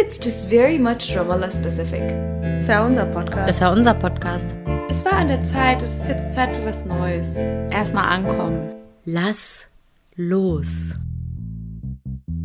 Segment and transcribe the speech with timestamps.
[0.00, 2.02] it's just very much Ramallah specific.
[2.58, 3.50] Es war unser Podcast.
[3.50, 4.54] Es war unser Podcast.
[4.88, 7.36] Es war an der Zeit, es ist jetzt Zeit für was Neues.
[7.70, 8.74] Erstmal ankommen.
[9.04, 9.66] Lass
[10.16, 10.94] los.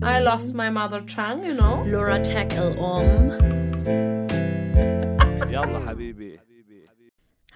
[0.03, 1.81] I lost my mother tongue, you know.
[1.87, 3.31] Laura tackle um.
[5.49, 6.37] Yalla, Habibi.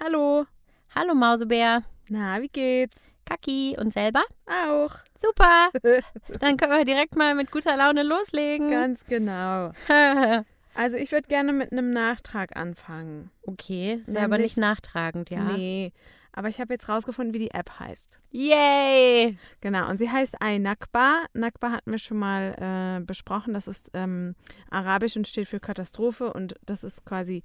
[0.00, 0.46] Hallo.
[0.94, 1.82] Hallo, Mausebär.
[2.08, 3.12] Na, wie geht's?
[3.26, 4.22] Kaki und selber?
[4.46, 4.94] Auch.
[5.20, 5.70] Super.
[6.40, 8.70] Dann können wir direkt mal mit guter Laune loslegen.
[8.70, 9.72] Ganz genau.
[10.72, 13.30] Also ich würde gerne mit einem Nachtrag anfangen.
[13.42, 15.42] okay, ist ja aber Nämlich- nicht nachtragend, ja.
[15.42, 15.92] Nee.
[16.32, 18.20] Aber ich habe jetzt rausgefunden, wie die App heißt.
[18.30, 19.36] Yay!
[19.60, 21.24] Genau, und sie heißt iNakba.
[21.34, 23.52] Nakba hatten wir schon mal äh, besprochen.
[23.52, 24.36] Das ist ähm,
[24.70, 26.32] arabisch und steht für Katastrophe.
[26.32, 27.42] Und das ist quasi,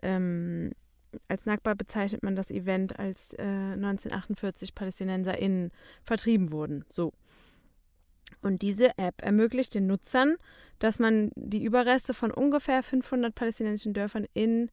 [0.00, 0.70] ähm,
[1.28, 5.70] als Nakba bezeichnet man das Event, als äh, 1948 PalästinenserInnen
[6.02, 6.84] vertrieben wurden.
[6.88, 7.12] So.
[8.42, 10.36] Und diese App ermöglicht den Nutzern,
[10.78, 14.70] dass man die Überreste von ungefähr 500 palästinensischen Dörfern in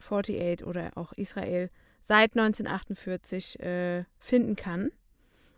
[0.00, 1.70] 48 oder auch Israel
[2.02, 4.90] seit 1948 äh, finden kann.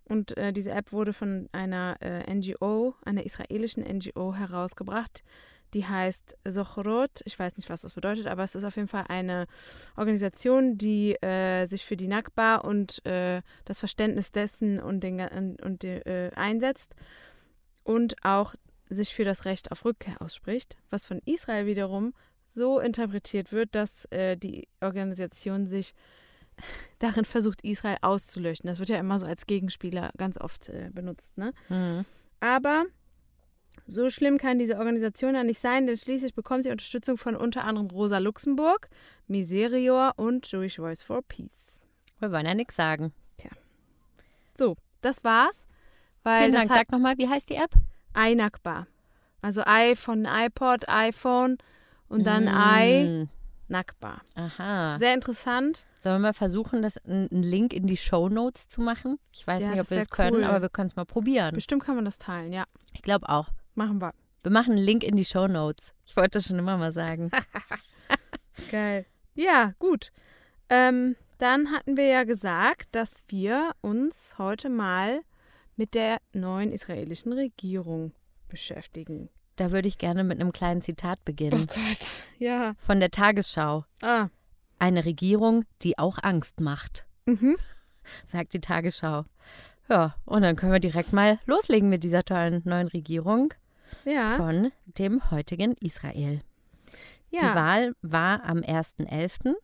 [0.05, 5.25] Und äh, diese App wurde von einer äh, NGO, einer israelischen NGO herausgebracht.
[5.75, 7.21] Die heißt Sochrot.
[7.25, 9.47] Ich weiß nicht, was das bedeutet, aber es ist auf jeden Fall eine
[9.97, 15.21] Organisation, die äh, sich für die Nakba und äh, das Verständnis dessen und, den,
[15.57, 16.95] und, die, äh, einsetzt
[17.83, 18.55] und auch
[18.89, 22.15] sich für das Recht auf Rückkehr ausspricht, was von Israel wiederum
[22.47, 25.95] so interpretiert wird, dass äh, die Organisation sich
[27.01, 28.69] darin versucht, Israel auszulöschen.
[28.69, 31.37] Das wird ja immer so als Gegenspieler ganz oft äh, benutzt.
[31.37, 31.53] Ne?
[31.69, 32.05] Mhm.
[32.39, 32.85] Aber
[33.87, 37.65] so schlimm kann diese Organisation ja nicht sein, denn schließlich bekommt sie Unterstützung von unter
[37.65, 38.89] anderem Rosa Luxemburg,
[39.27, 41.81] Miserior und Jewish Voice for Peace.
[42.19, 43.13] Wir wollen ja nichts sagen.
[44.57, 45.67] So, das war's.
[46.23, 46.69] Vielen Dank.
[46.71, 47.73] Sag nochmal, wie heißt die App?
[48.17, 48.87] iNakba.
[49.43, 51.59] Also i von iPod, iPhone
[52.09, 53.29] und dann i Mm.
[53.67, 54.21] Nakba.
[54.37, 54.97] Aha.
[54.99, 55.85] Sehr interessant.
[55.99, 59.19] Sollen wir mal versuchen, das einen Link in die Show Notes zu machen?
[59.33, 60.45] Ich weiß Ja, nicht, ob wir das können, cool.
[60.45, 61.55] aber wir können es mal probieren.
[61.55, 62.65] Bestimmt kann man das teilen, ja.
[62.93, 63.49] Ich glaube auch.
[63.75, 64.13] Machen wir.
[64.43, 65.95] Wir machen einen Link in die Show Notes.
[66.07, 67.31] Ich wollte das schon immer mal sagen.
[68.71, 69.07] Geil.
[69.35, 70.13] Ja, gut.
[70.69, 75.23] Ähm, dann hatten wir ja gesagt, dass wir uns heute mal
[75.77, 78.13] mit der neuen israelischen Regierung
[78.49, 79.29] beschäftigen.
[79.57, 81.67] Da würde ich gerne mit einem kleinen Zitat beginnen.
[81.67, 81.99] Gott.
[82.39, 82.75] Ja.
[82.79, 83.85] Von der Tagesschau.
[84.03, 84.29] Ah.
[84.79, 87.57] Eine Regierung, die auch Angst macht, Mhm.
[88.31, 89.25] sagt die Tagesschau.
[89.89, 93.53] Ja, und dann können wir direkt mal loslegen mit dieser tollen neuen Regierung
[94.05, 94.37] Ja.
[94.37, 96.41] von dem heutigen Israel.
[97.33, 97.55] Die ja.
[97.55, 99.55] Wahl war am 1.11.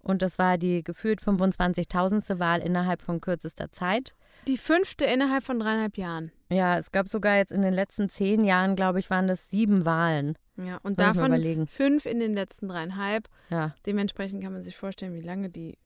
[0.00, 2.38] und das war die gefühlt 25.000.
[2.38, 4.14] Wahl innerhalb von kürzester Zeit.
[4.48, 6.32] Die fünfte innerhalb von dreieinhalb Jahren.
[6.50, 9.84] Ja, es gab sogar jetzt in den letzten zehn Jahren, glaube ich, waren das sieben
[9.84, 10.36] Wahlen.
[10.56, 10.78] Ja.
[10.82, 13.28] Und mal davon fünf in den letzten dreieinhalb.
[13.50, 15.78] Ja, Dementsprechend kann man sich vorstellen, wie lange die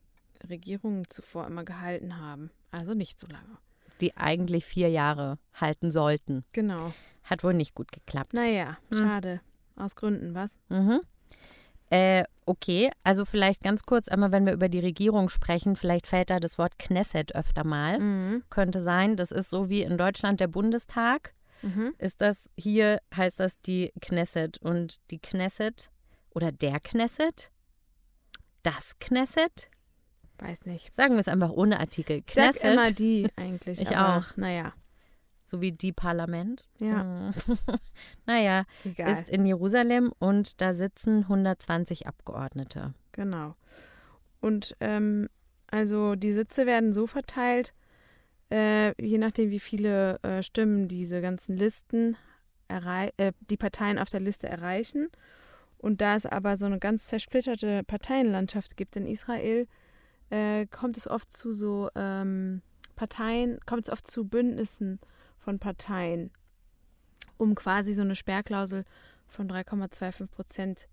[0.49, 2.51] Regierungen zuvor immer gehalten haben.
[2.71, 3.59] Also nicht so lange.
[4.01, 6.45] die eigentlich vier Jahre halten sollten.
[6.53, 6.93] Genau.
[7.27, 8.33] Hat wohl nicht gut geklappt.
[8.33, 8.99] Naja, Hm.
[8.99, 9.41] schade.
[9.77, 10.59] Aus Gründen, was?
[10.69, 11.01] Mhm.
[11.91, 16.31] Äh, okay, also vielleicht ganz kurz einmal, wenn wir über die Regierung sprechen, vielleicht fällt
[16.31, 18.01] da das Wort Knesset öfter mal.
[18.01, 18.43] Mhm.
[18.51, 21.35] Könnte sein, das ist so wie in Deutschland der Bundestag.
[21.63, 21.95] Mhm.
[21.99, 24.59] Ist das hier, heißt das die Knesset.
[24.59, 25.91] Und die Knesset
[26.31, 27.51] oder der Knesset?
[28.63, 29.69] Das Knesset?
[30.39, 30.93] Weiß nicht.
[30.95, 32.23] Sagen wir es einfach ohne Artikel.
[32.27, 33.81] Ich sag Knesset, immer die eigentlich.
[33.81, 34.25] Ich auch.
[34.37, 34.73] Naja,
[35.47, 36.69] so wie die Parlament.
[36.79, 37.31] ja, Hm.
[38.27, 39.13] naja, egal.
[39.13, 42.95] ist in Jerusalem und da sitzen 120 Abgeordnete.
[43.13, 43.55] Genau.
[44.41, 45.29] Und ähm,
[45.69, 47.75] also die Sitze werden so verteilt,
[48.51, 52.17] äh, je nachdem, wie viele äh, Stimmen diese ganzen Listen
[52.69, 55.09] äh, die Parteien auf der Liste erreichen.
[55.79, 59.69] Und da es aber so eine ganz zersplitterte Parteienlandschaft gibt in Israel,
[60.31, 62.63] äh, kommt es oft zu so ähm,
[62.97, 64.99] Parteien, kommt es oft zu Bündnissen
[65.47, 66.33] von Parteien,
[67.37, 68.85] um quasi so eine Sperrklausel
[69.29, 70.89] von 3,25 Prozent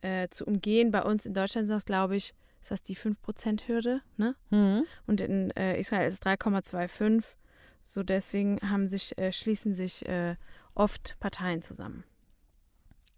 [0.00, 0.90] äh, zu umgehen.
[0.90, 4.34] Bei uns in Deutschland ist das, glaube ich, ist das die 5%-Hürde, ne?
[4.50, 4.84] Hm.
[5.06, 7.36] Und in äh, Israel ist es 3,25.
[7.80, 10.34] So deswegen haben sich, äh, schließen sich äh,
[10.74, 12.02] oft Parteien zusammen.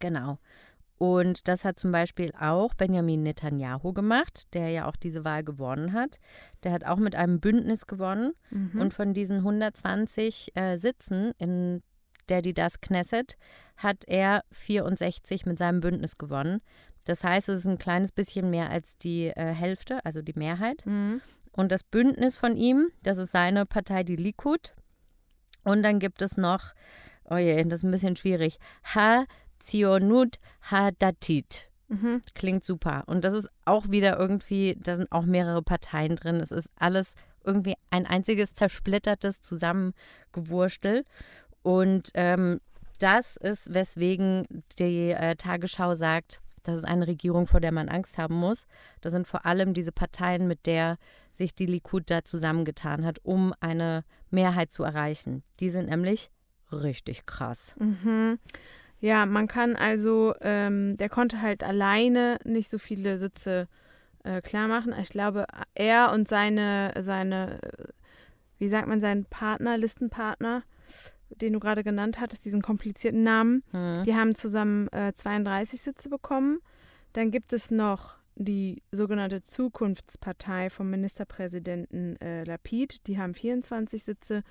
[0.00, 0.38] Genau.
[0.96, 5.92] Und das hat zum Beispiel auch Benjamin Netanyahu gemacht, der ja auch diese Wahl gewonnen
[5.92, 6.18] hat.
[6.62, 8.32] Der hat auch mit einem Bündnis gewonnen.
[8.50, 8.80] Mhm.
[8.80, 11.82] Und von diesen 120 äh, Sitzen in
[12.28, 13.36] der die das Knesset
[13.76, 16.60] hat er 64 mit seinem Bündnis gewonnen.
[17.04, 20.86] Das heißt, es ist ein kleines bisschen mehr als die äh, Hälfte, also die Mehrheit.
[20.86, 21.20] Mhm.
[21.52, 24.74] Und das Bündnis von ihm, das ist seine Partei, die Likud.
[25.64, 26.72] Und dann gibt es noch,
[27.28, 28.58] oh je, das ist ein bisschen schwierig,
[29.58, 31.68] Zionut Hadatit.
[31.88, 32.22] Mhm.
[32.34, 33.04] Klingt super.
[33.06, 36.36] Und das ist auch wieder irgendwie, da sind auch mehrere Parteien drin.
[36.36, 37.14] Es ist alles
[37.44, 41.04] irgendwie ein einziges zersplittertes Zusammengewurstel.
[41.62, 42.60] Und ähm,
[42.98, 44.46] das ist, weswegen
[44.78, 48.66] die äh, Tagesschau sagt, das ist eine Regierung, vor der man Angst haben muss.
[49.02, 50.96] Das sind vor allem diese Parteien, mit der
[51.30, 55.42] sich die Likud da zusammengetan hat, um eine Mehrheit zu erreichen.
[55.60, 56.30] Die sind nämlich
[56.72, 57.74] richtig krass.
[57.78, 58.38] Mhm.
[59.04, 63.68] Ja, man kann also, ähm, der konnte halt alleine nicht so viele Sitze
[64.22, 64.94] äh, klar machen.
[64.98, 67.60] Ich glaube, er und seine, seine,
[68.56, 70.62] wie sagt man, sein Partner, Listenpartner,
[71.28, 74.04] den du gerade genannt hattest, diesen komplizierten Namen, Hm.
[74.04, 76.60] die haben zusammen äh, 32 Sitze bekommen.
[77.12, 84.44] Dann gibt es noch die sogenannte Zukunftspartei vom Ministerpräsidenten äh, Lapid, die haben 24 Sitze.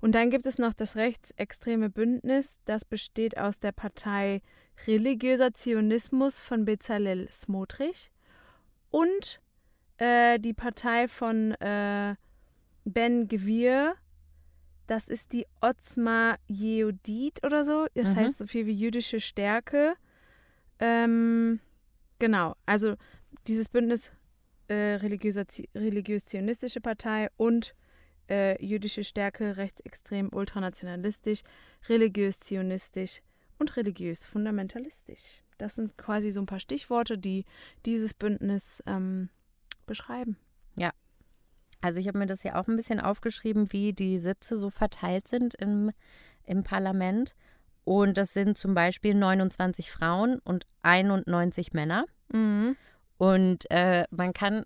[0.00, 4.42] Und dann gibt es noch das rechtsextreme Bündnis, das besteht aus der Partei
[4.86, 8.12] Religiöser Zionismus von Bezalel Smotrich
[8.90, 9.40] und
[9.98, 12.14] äh, die Partei von äh,
[12.84, 13.96] Ben Gvir,
[14.86, 17.86] das ist die Otzma Yehudit oder so.
[17.94, 18.20] Das Mhm.
[18.20, 19.94] heißt so viel wie jüdische Stärke.
[20.78, 21.60] Ähm,
[22.20, 22.94] genau, also
[23.48, 24.12] dieses Bündnis
[24.68, 24.94] äh,
[25.74, 27.74] religiös-zionistische Partei und
[28.28, 31.42] äh, jüdische Stärke, rechtsextrem, ultranationalistisch,
[31.88, 33.22] religiös-zionistisch
[33.58, 35.42] und religiös-fundamentalistisch.
[35.58, 37.44] Das sind quasi so ein paar Stichworte, die
[37.84, 39.28] dieses Bündnis ähm,
[39.86, 40.36] beschreiben.
[41.80, 45.28] Also ich habe mir das ja auch ein bisschen aufgeschrieben, wie die Sitze so verteilt
[45.28, 45.92] sind im,
[46.44, 47.34] im Parlament.
[47.84, 52.04] Und das sind zum Beispiel 29 Frauen und 91 Männer.
[52.32, 52.76] Mhm.
[53.16, 54.64] Und äh, man kann,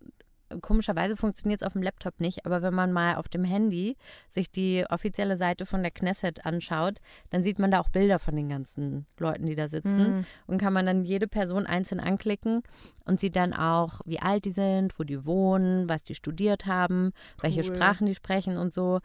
[0.61, 3.97] komischerweise funktioniert es auf dem Laptop nicht, aber wenn man mal auf dem Handy
[4.29, 6.99] sich die offizielle Seite von der Knesset anschaut,
[7.31, 10.19] dann sieht man da auch Bilder von den ganzen Leuten, die da sitzen.
[10.19, 10.25] Mhm.
[10.47, 12.63] Und kann man dann jede Person einzeln anklicken
[13.05, 17.13] und sieht dann auch, wie alt die sind, wo die wohnen, was die studiert haben,
[17.41, 17.75] welche Cool.
[17.75, 19.01] Sprachen die sprechen und so.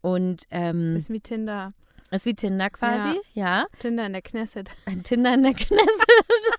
[0.00, 1.72] Und ähm, Bisschen wie Tinder.
[2.10, 3.66] ist wie Tinder quasi, ja.
[3.78, 4.70] Tinder in der Knesset.
[4.86, 5.78] Ein Tinder in der Knesset.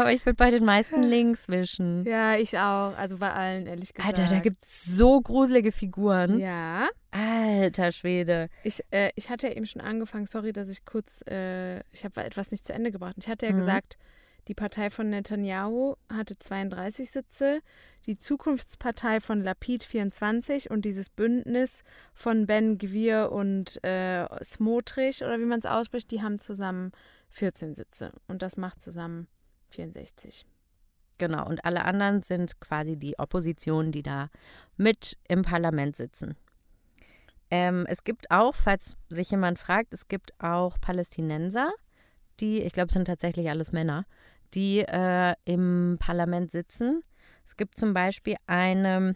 [0.00, 2.04] Aber ich würde bei den meisten Links wischen.
[2.04, 2.96] Ja, ich auch.
[2.96, 4.18] Also bei allen, ehrlich gesagt.
[4.18, 6.38] Alter, da gibt es so gruselige Figuren.
[6.38, 6.88] Ja.
[7.10, 8.48] Alter Schwede.
[8.62, 12.22] Ich, äh, ich hatte ja eben schon angefangen, sorry, dass ich kurz, äh, ich habe
[12.24, 13.16] etwas nicht zu Ende gebracht.
[13.18, 13.56] Ich hatte ja Mhm.
[13.56, 13.96] gesagt,
[14.48, 17.60] die Partei von Netanyahu hatte 32 Sitze,
[18.06, 21.82] die Zukunftspartei von Lapid 24 und dieses Bündnis
[22.14, 26.92] von Ben Gvir und äh, Smotrich, oder wie man es ausspricht, die haben zusammen
[27.30, 28.12] 14 Sitze.
[28.28, 29.26] Und das macht zusammen
[29.76, 30.46] 64.
[31.18, 34.28] Genau, und alle anderen sind quasi die Opposition, die da
[34.76, 36.36] mit im Parlament sitzen.
[37.50, 41.72] Ähm, es gibt auch, falls sich jemand fragt, es gibt auch Palästinenser,
[42.40, 44.04] die, ich glaube, es sind tatsächlich alles Männer,
[44.52, 47.02] die äh, im Parlament sitzen.
[47.44, 49.14] Es gibt zum Beispiel eine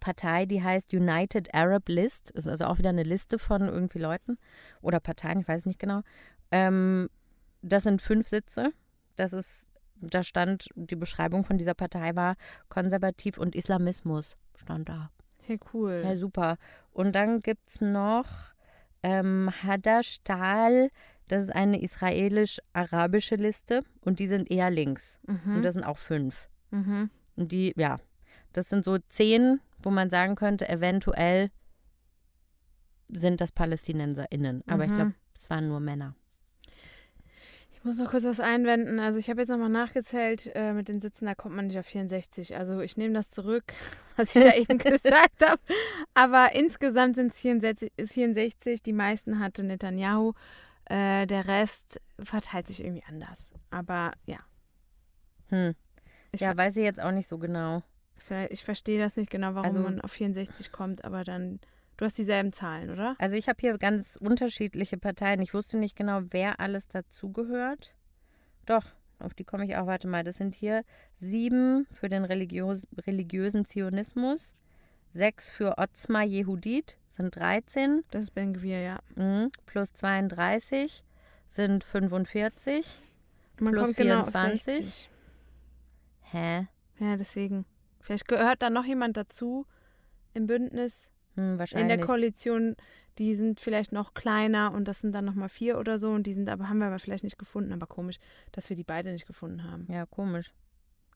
[0.00, 2.30] Partei, die heißt United Arab List.
[2.30, 4.38] Ist also auch wieder eine Liste von irgendwie Leuten
[4.80, 6.02] oder Parteien, ich weiß nicht genau.
[6.50, 7.08] Ähm,
[7.62, 8.72] das sind fünf Sitze.
[9.16, 9.69] Das ist,
[10.00, 12.36] da stand, die Beschreibung von dieser Partei war
[12.68, 14.36] konservativ und Islamismus.
[14.56, 15.10] Stand da.
[15.42, 16.02] Hey, cool.
[16.04, 16.56] Ja, super.
[16.92, 18.26] Und dann gibt es noch
[19.02, 20.90] ähm, Hadash Tal.
[21.28, 25.18] Das ist eine israelisch-arabische Liste und die sind eher links.
[25.26, 25.56] Mhm.
[25.56, 26.48] Und das sind auch fünf.
[26.70, 27.10] mhm.
[27.36, 27.98] Und die, ja,
[28.52, 31.50] das sind so zehn, wo man sagen könnte, eventuell
[33.08, 34.62] sind das PalästinenserInnen.
[34.66, 34.94] Aber ich Mhm.
[34.96, 36.14] glaube, es waren nur Männer.
[37.80, 39.00] Ich muss noch kurz was einwenden.
[39.00, 41.86] Also ich habe jetzt nochmal nachgezählt äh, mit den Sitzen, da kommt man nicht auf
[41.86, 42.54] 64.
[42.56, 43.72] Also ich nehme das zurück,
[44.16, 45.60] was ich da eben gesagt habe.
[46.12, 48.82] Aber insgesamt sind es 64, ist 64.
[48.82, 50.34] Die meisten hatte Netanyahu.
[50.84, 53.52] Äh, der Rest verteilt sich irgendwie anders.
[53.70, 54.38] Aber ja,
[55.48, 55.74] Hm.
[56.32, 57.82] ich, Ja, weiß ich jetzt auch nicht so genau.
[58.50, 61.04] ich verstehe das nicht genau, warum Also- man auf 64 kommt.
[61.04, 61.60] Aber dann,
[62.00, 63.14] du hast dieselben Zahlen, oder?
[63.18, 65.40] Also ich habe hier ganz unterschiedliche Parteien.
[65.42, 67.94] Ich wusste nicht genau, wer alles dazugehört.
[68.64, 68.84] Doch,
[69.18, 69.86] auf die komme ich auch.
[69.86, 70.82] Warte mal, das sind hier
[71.16, 74.54] sieben für den religiös religiösen Zionismus,
[75.10, 78.98] sechs für Otzma Yehudit, sind 13, Das ist Ben Gvir, ja.
[79.16, 81.04] mhm, plus 32
[81.48, 82.98] sind 45.
[83.58, 84.74] Man Plus kommt genau auf 24.
[84.74, 85.10] 60.
[86.22, 86.66] Hä?
[86.98, 87.66] Ja, deswegen.
[88.00, 89.66] Vielleicht gehört da noch jemand dazu
[90.32, 91.10] im Bündnis.
[91.40, 92.76] Hm, in der Koalition,
[93.18, 96.32] die sind vielleicht noch kleiner und das sind dann nochmal vier oder so und die
[96.32, 98.18] sind aber, haben wir aber vielleicht nicht gefunden, aber komisch,
[98.52, 99.86] dass wir die beide nicht gefunden haben.
[99.90, 100.52] ja, komisch.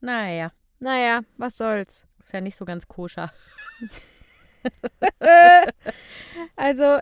[0.00, 2.06] Naja, Naja, was soll's.
[2.20, 3.32] ist ja nicht so ganz koscher.
[6.56, 6.98] also,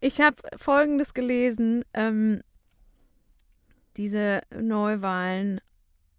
[0.00, 1.84] ich habe Folgendes gelesen.
[1.94, 2.42] Ähm,
[3.96, 5.60] Diese Neuwahlen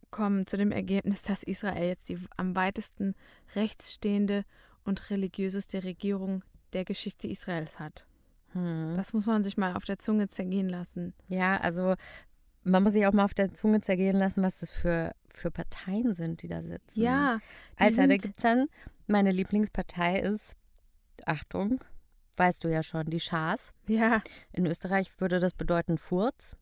[0.09, 3.13] kommen zu dem Ergebnis, dass Israel jetzt die am weitesten
[3.55, 4.43] rechtsstehende
[4.87, 8.05] und religiöseste Regierung der Geschichte Israels hat.
[8.53, 8.93] Hm.
[8.95, 11.13] Das muss man sich mal auf der Zunge zergehen lassen.
[11.27, 11.95] Ja, also
[12.63, 16.13] man muss sich auch mal auf der Zunge zergehen lassen, was das für, für Parteien
[16.15, 17.01] sind, die da sitzen.
[17.01, 17.39] Ja,
[17.77, 18.67] Alter, da gibt es dann,
[19.07, 20.55] meine Lieblingspartei ist,
[21.25, 21.83] Achtung,
[22.35, 23.71] weißt du ja schon, die Schas.
[23.87, 26.55] Ja, In Österreich würde das bedeuten Furz.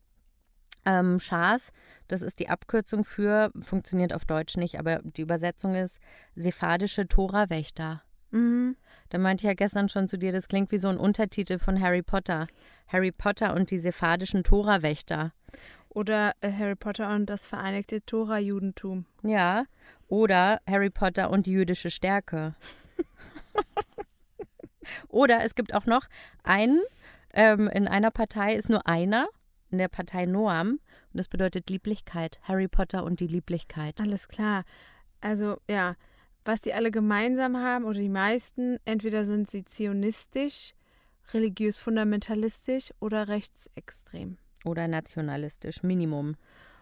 [0.86, 1.72] Ähm, Schas,
[2.08, 6.00] das ist die Abkürzung für, funktioniert auf Deutsch nicht, aber die Übersetzung ist
[6.36, 8.04] sephardische Torawächter.
[8.32, 8.76] Mhm.
[9.10, 11.80] Da meinte ich ja gestern schon zu dir, das klingt wie so ein Untertitel von
[11.80, 12.48] Harry Potter.
[12.88, 15.32] Harry Potter und die sephardischen Torawächter.
[15.90, 19.06] Oder äh, Harry Potter und das Vereinigte Tora-Judentum.
[19.24, 19.66] Ja.
[20.08, 22.56] Oder Harry Potter und die jüdische Stärke.
[25.08, 26.08] Oder es gibt auch noch
[26.44, 26.82] einen,
[27.34, 29.28] ähm, in einer Partei ist nur einer,
[29.72, 30.80] in der Partei Noam.
[31.14, 32.40] Und das bedeutet Lieblichkeit.
[32.44, 34.00] Harry Potter und die Lieblichkeit.
[34.00, 34.64] Alles klar.
[35.22, 35.96] Also ja,
[36.46, 40.74] was die alle gemeinsam haben oder die meisten, entweder sind sie zionistisch,
[41.34, 44.38] religiös fundamentalistisch oder rechtsextrem.
[44.64, 46.36] Oder nationalistisch, Minimum.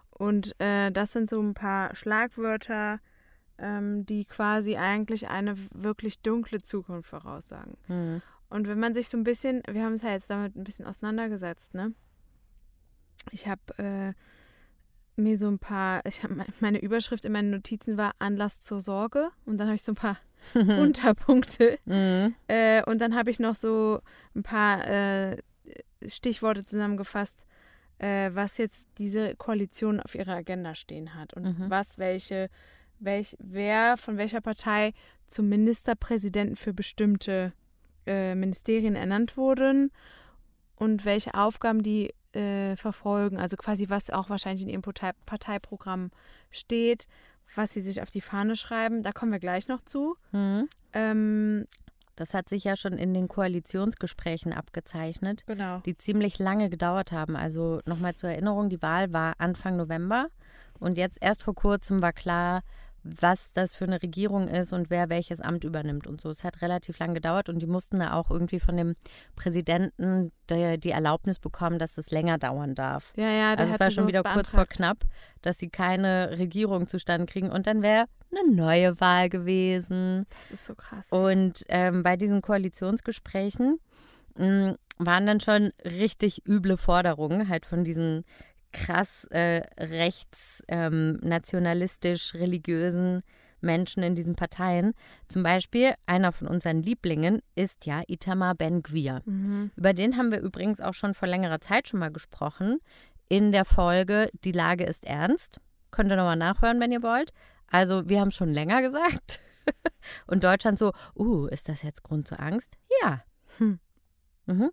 [0.09, 2.99] Und äh, das sind so ein paar Schlagwörter,
[3.57, 7.77] ähm, die quasi eigentlich eine wirklich dunkle Zukunft voraussagen.
[7.87, 8.21] Hm.
[8.49, 10.85] Und wenn man sich so ein bisschen, wir haben uns ja jetzt damit ein bisschen
[10.85, 11.93] auseinandergesetzt, ne?
[13.31, 14.13] Ich habe äh,
[15.15, 19.29] mir so ein paar, ich habe meine Überschrift in meinen Notizen war Anlass zur Sorge
[19.45, 20.17] und dann habe ich so ein paar
[20.53, 22.35] Unterpunkte Mhm.
[22.47, 23.99] äh, und dann habe ich noch so
[24.35, 25.37] ein paar äh,
[26.05, 27.45] Stichworte zusammengefasst,
[27.99, 31.69] äh, was jetzt diese Koalition auf ihrer Agenda stehen hat und Mhm.
[31.69, 32.49] was welche,
[32.99, 34.93] welch, wer von welcher Partei
[35.27, 37.53] zum Ministerpräsidenten für bestimmte
[38.05, 39.91] äh, Ministerien ernannt wurden
[40.75, 46.11] und welche Aufgaben die äh, verfolgen, also quasi was auch wahrscheinlich in ihrem Partei Parteiprogramm
[46.51, 47.07] steht,
[47.55, 50.15] was sie sich auf die Fahne schreiben, da kommen wir gleich noch zu.
[50.31, 50.67] Mhm.
[50.93, 51.65] Ähm,
[52.15, 55.43] Das hat sich ja schon in den Koalitionsgesprächen abgezeichnet.
[55.47, 55.79] genau.
[55.85, 57.35] die ziemlich lange gedauert haben.
[57.35, 60.27] Also nochmal zur Erinnerung, die Wahl war Anfang November
[60.79, 62.61] und jetzt erst vor kurzem war klar,
[63.03, 66.29] was das für eine Regierung ist und wer welches Amt übernimmt und so.
[66.29, 68.95] Es hat relativ lang gedauert und die mussten da auch irgendwie von dem
[69.35, 73.13] Präsidenten die, die Erlaubnis bekommen, dass es länger dauern darf.
[73.15, 74.73] Ja, ja, der Also es war schon wieder kurz vor beantragt.
[74.77, 74.97] knapp,
[75.41, 80.25] dass sie keine Regierung zustande kriegen und dann wäre eine neue Wahl gewesen.
[80.35, 81.11] Das ist so krass.
[81.11, 83.79] Und ähm, bei diesen Koalitionsgesprächen
[84.37, 88.23] mh, waren dann schon richtig üble Forderungen, halt von diesen
[88.73, 93.23] krass äh, rechts, ähm, nationalistisch, religiösen
[93.61, 94.93] Menschen in diesen Parteien.
[95.29, 99.21] Zum Beispiel einer von unseren Lieblingen ist ja Itamar Ben-Gvir.
[99.25, 99.71] Mhm.
[99.75, 102.79] Über den haben wir übrigens auch schon vor längerer Zeit schon mal gesprochen.
[103.29, 105.59] In der Folge Die Lage ist ernst.
[105.91, 107.31] Könnt ihr nochmal nachhören, wenn ihr wollt.
[107.67, 109.39] Also, wir haben schon länger gesagt.
[110.27, 112.77] Und Deutschland so, uh, ist das jetzt Grund zur Angst?
[113.01, 113.23] Ja.
[113.57, 113.79] Hm.
[114.45, 114.71] Mhm.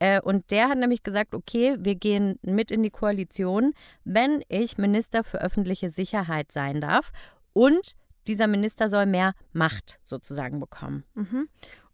[0.00, 4.78] Äh, und der hat nämlich gesagt, okay, wir gehen mit in die Koalition, wenn ich
[4.78, 7.12] Minister für öffentliche Sicherheit sein darf.
[7.52, 7.94] Und
[8.26, 11.04] dieser Minister soll mehr Macht sozusagen bekommen.
[11.14, 11.48] Mhm.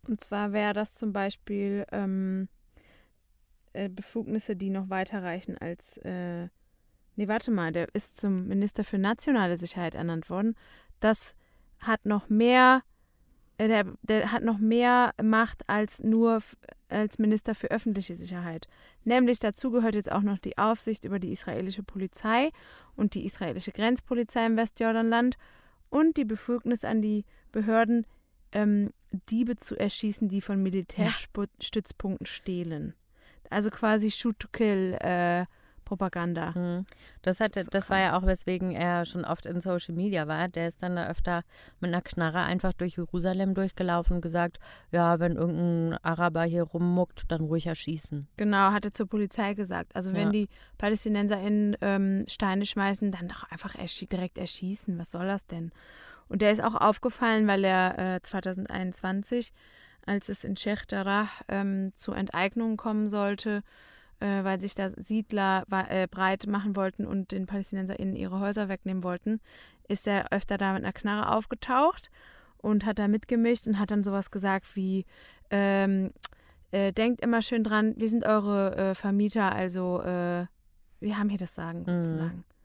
[0.06, 2.48] Und zwar wäre das zum Beispiel ähm,
[3.72, 5.98] äh, Befugnisse, die noch weiterreichen als.
[5.98, 6.48] Äh,
[7.16, 10.54] nee, warte mal, der ist zum Minister für nationale Sicherheit ernannt worden.
[11.00, 11.34] Das
[11.80, 12.82] hat noch mehr.
[13.58, 16.40] Äh, Der, der hat noch mehr Macht als nur
[16.88, 18.68] als Minister für öffentliche Sicherheit.
[19.04, 22.50] Nämlich dazu gehört jetzt auch noch die Aufsicht über die israelische Polizei
[22.94, 25.36] und die israelische Grenzpolizei im Westjordanland
[25.90, 28.06] und die Befugnis an die Behörden,
[28.52, 28.90] ähm,
[29.30, 32.94] Diebe zu erschießen, die von Militärstützpunkten stehlen.
[33.50, 35.46] Also quasi Shoot to Kill äh,
[35.86, 36.50] Propaganda.
[36.50, 36.84] Mhm.
[37.22, 40.28] Das, Das hatte, so das war ja auch, weswegen er schon oft in Social Media
[40.28, 40.48] war.
[40.48, 41.42] Der ist dann da öfter
[41.80, 44.58] mit einer Knarre einfach durch Jerusalem durchgelaufen und gesagt,
[44.90, 48.28] ja, wenn irgendein Araber hier rummuckt, dann ruhig erschießen.
[48.36, 49.96] Genau, hatte zur Polizei gesagt.
[49.96, 50.30] Also wenn Ja.
[50.32, 54.98] die PalästinenserInnen ähm, Steine schmeißen, dann doch einfach erschi direkt erschießen.
[54.98, 55.70] Was soll das denn?
[56.28, 59.52] Und der ist auch aufgefallen, weil er äh, 2021,
[60.04, 63.62] als es in Sheikh Jarrah ähm, zu Enteignungen kommen sollte,
[64.20, 69.02] äh, weil sich da Siedler äh, breit machen wollten und den PalästinenserInnen ihre Häuser wegnehmen
[69.02, 69.40] wollten,
[69.88, 72.10] ist er öfter da mit einer Knarre aufgetaucht
[72.58, 75.04] und hat da mitgemischt und hat dann sowas gesagt wie,
[75.50, 76.12] ähm,
[76.72, 80.46] äh, denkt immer schön dran, wir sind eure äh, Vermieter, also äh,
[81.00, 81.84] wir haben hier das Sagen Mhm.
[81.86, 82.44] sozusagen.
[82.48, 82.55] Ist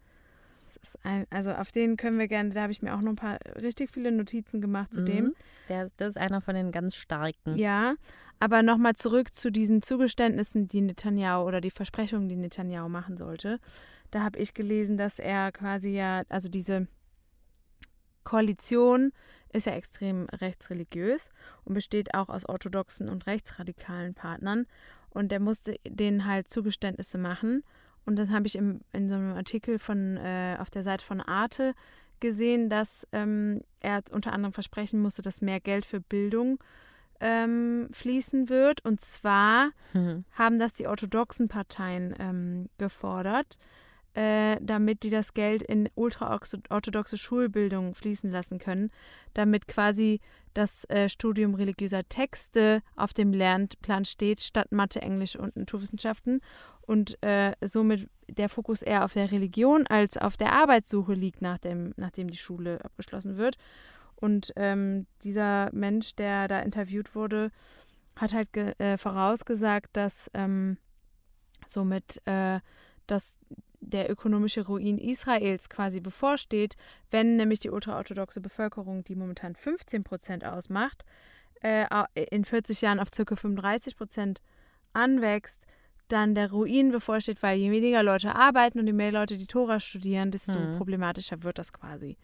[1.04, 3.40] ein, also auf den können wir gerne, da habe ich mir auch noch ein paar
[3.62, 5.26] richtig viele Notizen gemacht zu dem.
[5.26, 5.36] Mhm.
[5.70, 7.58] Der, das ist einer von den ganz starken.
[7.58, 7.96] Ja,
[8.40, 13.60] aber nochmal zurück zu diesen Zugeständnissen, die Netanyahu oder die Versprechungen, die Netanyahu machen sollte.
[14.10, 16.88] Da habe ich gelesen, dass er quasi ja, also diese
[18.24, 19.12] Koalition
[19.54, 21.30] ist ja extrem rechtsreligiös
[21.66, 24.66] und besteht auch aus orthodoxen und rechtsradikalen Partnern.
[25.10, 27.64] Und der musste denen halt Zugeständnisse machen.
[28.06, 31.22] Und dann habe ich im, in so einem Artikel von äh, auf der Seite von
[31.22, 31.74] Arte
[32.20, 36.60] gesehen, dass ähm, er unter anderem versprechen musste, dass mehr Geld für Bildung
[37.20, 38.84] ähm, fließen wird.
[38.86, 40.26] Und zwar Mhm.
[40.34, 43.58] haben das die orthodoxen Parteien ähm, gefordert,
[44.14, 48.92] äh, damit die das Geld in ultraorthodoxe Schulbildung fließen lassen können,
[49.34, 50.20] damit quasi
[50.54, 56.42] das äh, Studium religiöser Texte auf dem Lernplan steht, statt Mathe, Englisch und Naturwissenschaften
[56.82, 61.94] und äh, somit der Fokus eher auf der Religion als auf der Arbeitssuche liegt, nachdem,
[61.96, 63.56] nachdem die Schule abgeschlossen wird.
[64.16, 67.52] Und ähm, dieser Mensch, der da interviewt wurde,
[68.16, 70.78] hat halt äh, vorausgesagt, dass ähm,
[71.66, 72.60] somit äh,
[73.08, 73.38] dass
[73.82, 76.76] der ökonomische Ruin Israels quasi bevorsteht,
[77.10, 81.04] wenn nämlich die ultraorthodoxe Bevölkerung, die momentan 15 Prozent ausmacht,
[81.62, 83.36] äh, au- in 40 Jahren auf ca.
[83.36, 84.42] 35 Prozent
[84.94, 85.66] anwächst,
[86.08, 89.80] dann der Ruin bevorsteht, weil je weniger Leute arbeiten und je mehr Leute die Tora
[89.80, 90.76] studieren, desto Mhm.
[90.78, 92.18] problematischer wird das quasi.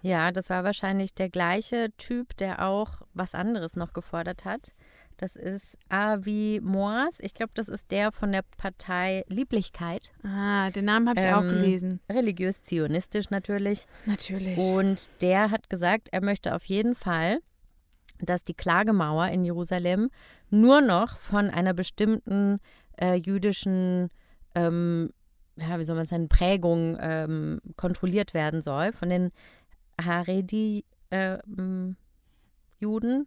[0.00, 4.72] Ja, das war wahrscheinlich der gleiche Typ, der auch was anderes noch gefordert hat.
[5.16, 7.20] Das ist Avi Moas.
[7.20, 10.12] Ich glaube, das ist der von der Partei Lieblichkeit.
[10.24, 12.00] Ah, den Namen habe ich auch Ähm, gelesen.
[12.10, 13.86] Religiös-zionistisch natürlich.
[14.06, 14.58] Natürlich.
[14.58, 17.38] Und der hat gesagt, er möchte auf jeden Fall,
[18.18, 20.10] dass die Klagemauer in Jerusalem
[20.50, 22.58] nur noch von einer bestimmten
[23.00, 24.08] äh, jüdischen,
[24.54, 25.10] ähm,
[25.56, 29.30] ja, wie soll man sagen, Prägung ähm, kontrolliert werden soll, von den
[30.00, 31.96] Haredi-Juden,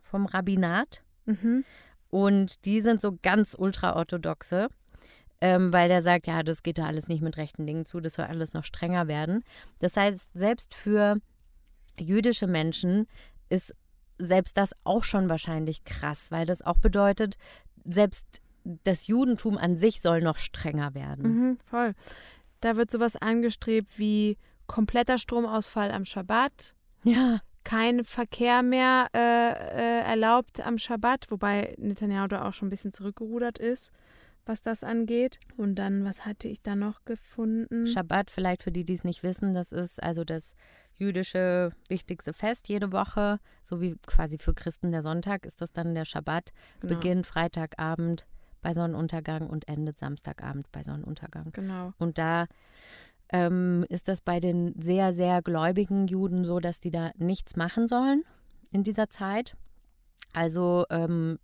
[0.02, 1.02] vom Rabbinat.
[1.28, 1.64] Mhm.
[2.10, 4.70] Und die sind so ganz ultraorthodoxe,
[5.42, 8.14] ähm, weil der sagt, ja, das geht da alles nicht mit rechten Dingen zu, das
[8.14, 9.44] soll alles noch strenger werden.
[9.80, 11.18] Das heißt, selbst für
[12.00, 13.08] jüdische Menschen
[13.50, 13.76] ist
[14.18, 17.38] selbst das auch schon wahrscheinlich krass, weil das auch bedeutet,
[17.86, 18.26] selbst
[18.84, 21.24] das Judentum an sich soll noch strenger werden.
[21.24, 21.94] Mhm, voll.
[22.62, 26.74] Da wird sowas angestrebt wie kompletter Stromausfall am Schabbat,
[27.04, 32.70] Ja, kein Verkehr mehr äh, äh, erlaubt am Schabbat, wobei Netanyahu da auch schon ein
[32.70, 33.92] bisschen zurückgerudert ist,
[34.46, 35.38] was das angeht.
[35.58, 37.86] Und dann, was hatte ich da noch gefunden?
[37.86, 40.56] Schabbat, vielleicht für die, die es nicht wissen, das ist also das
[40.96, 45.94] jüdische wichtigste Fest jede Woche, so wie quasi für Christen der Sonntag ist das dann
[45.94, 46.54] der Schabbat.
[46.80, 46.96] Genau.
[46.96, 48.26] beginnt Freitagabend
[48.62, 51.52] bei Sonnenuntergang und endet Samstagabend bei Sonnenuntergang.
[51.52, 51.92] Genau.
[51.98, 52.48] Und da
[53.32, 57.88] ähm, ist das bei den sehr, sehr gläubigen Juden so, dass die da nichts machen
[57.88, 58.24] sollen
[58.72, 59.56] in dieser Zeit.
[60.34, 61.40] Also ähm,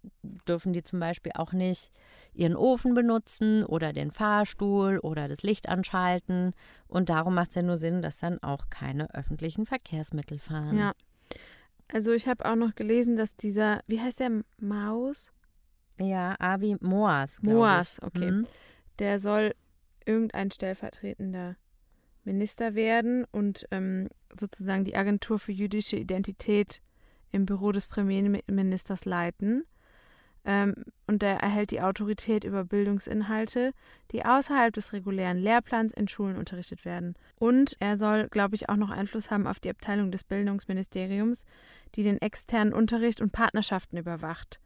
[0.47, 1.91] dürfen die zum Beispiel auch nicht
[2.33, 6.53] ihren Ofen benutzen oder den Fahrstuhl oder das Licht anschalten.
[6.87, 10.77] Und darum macht es ja nur Sinn, dass dann auch keine öffentlichen Verkehrsmittel fahren.
[10.77, 10.93] Ja.
[11.91, 15.31] Also ich habe auch noch gelesen, dass dieser, wie heißt der, Maus?
[15.99, 17.41] Ja, Avi Moas.
[17.41, 18.03] Moas, ich.
[18.03, 18.31] okay.
[18.31, 18.47] Mhm.
[18.99, 19.55] Der soll
[20.05, 21.55] irgendein stellvertretender
[22.25, 26.81] Minister werden und ähm, sozusagen die Agentur für jüdische Identität
[27.31, 29.65] im Büro des Premierministers leiten.
[30.45, 30.75] Ähm,
[31.07, 33.73] und er erhält die Autorität über Bildungsinhalte,
[34.11, 37.15] die außerhalb des regulären Lehrplans in Schulen unterrichtet werden.
[37.39, 41.45] Und er soll, glaube ich, auch noch Einfluss haben auf die Abteilung des Bildungsministeriums,
[41.95, 44.59] die den externen Unterricht und Partnerschaften überwacht.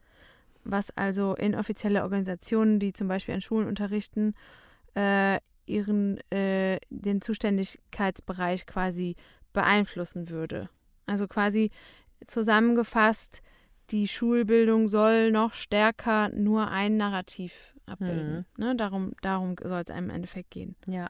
[0.64, 4.34] Was also inoffizielle Organisationen, die zum Beispiel an Schulen unterrichten,
[4.94, 9.16] äh, ihren äh, den Zuständigkeitsbereich quasi
[9.52, 10.68] beeinflussen würde.
[11.06, 11.70] Also quasi
[12.26, 13.42] zusammengefasst,
[13.90, 18.44] die Schulbildung soll noch stärker nur ein Narrativ abbilden.
[18.58, 18.76] Ne?
[18.76, 20.76] Darum, darum soll es einem im Endeffekt gehen.
[20.86, 21.08] Ja.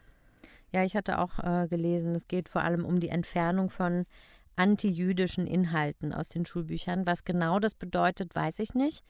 [0.71, 4.05] Ja, ich hatte auch äh, gelesen, es geht vor allem um die Entfernung von
[4.57, 7.07] antijüdischen Inhalten aus den Schulbüchern.
[7.07, 9.03] Was genau das bedeutet, weiß ich nicht.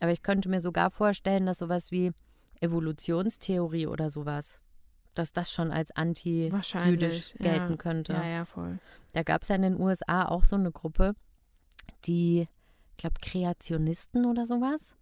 [0.00, 2.12] Aber ich könnte mir sogar vorstellen, dass sowas wie
[2.60, 4.58] Evolutionstheorie oder sowas,
[5.18, 7.76] dass das schon als antijüdisch gelten ja.
[7.76, 8.12] könnte.
[8.12, 8.78] Ja, ja, voll.
[9.12, 11.14] Da gab es ja in den USA auch so eine Gruppe,
[12.04, 12.48] die,
[12.92, 14.94] ich glaube, Kreationisten oder sowas,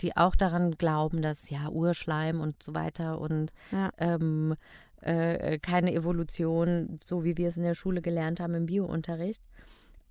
[0.00, 3.90] die auch daran glauben, dass ja Urschleim und so weiter und Ja.
[3.98, 4.54] ähm,
[5.00, 9.42] äh, keine Evolution, so wie wir es in der Schule gelernt haben im Biounterricht.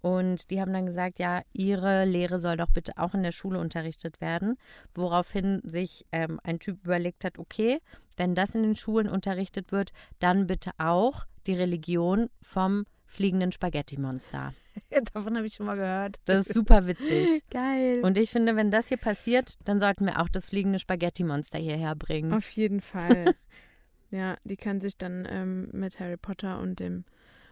[0.04, 3.58] Und die haben dann gesagt, ja, ihre Lehre soll doch bitte auch in der Schule
[3.58, 4.58] unterrichtet werden.
[4.94, 7.80] Woraufhin sich ähm, ein Typ überlegt hat, okay,
[8.18, 14.54] wenn das in den Schulen unterrichtet wird, dann bitte auch die Religion vom fliegenden Spaghetti-Monster.
[15.14, 16.20] Davon habe ich schon mal gehört.
[16.26, 17.42] Das ist super witzig.
[17.50, 18.02] Geil.
[18.04, 21.96] Und ich finde, wenn das hier passiert, dann sollten wir auch das fliegende Spaghetti-Monster hierher
[21.96, 22.34] bringen.
[22.34, 23.36] Auf jeden Fall.
[24.12, 27.06] ja, die können sich dann ähm, mit Harry Potter und dem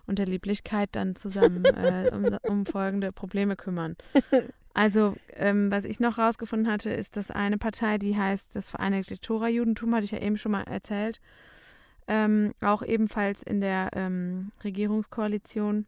[0.07, 3.95] und der Lieblichkeit dann zusammen äh, um, um folgende Probleme kümmern.
[4.73, 9.19] Also, ähm, was ich noch rausgefunden hatte, ist, dass eine Partei, die heißt das Vereinigte
[9.19, 11.19] Tora-Judentum, hatte ich ja eben schon mal erzählt,
[12.07, 15.87] ähm, auch ebenfalls in der ähm, Regierungskoalition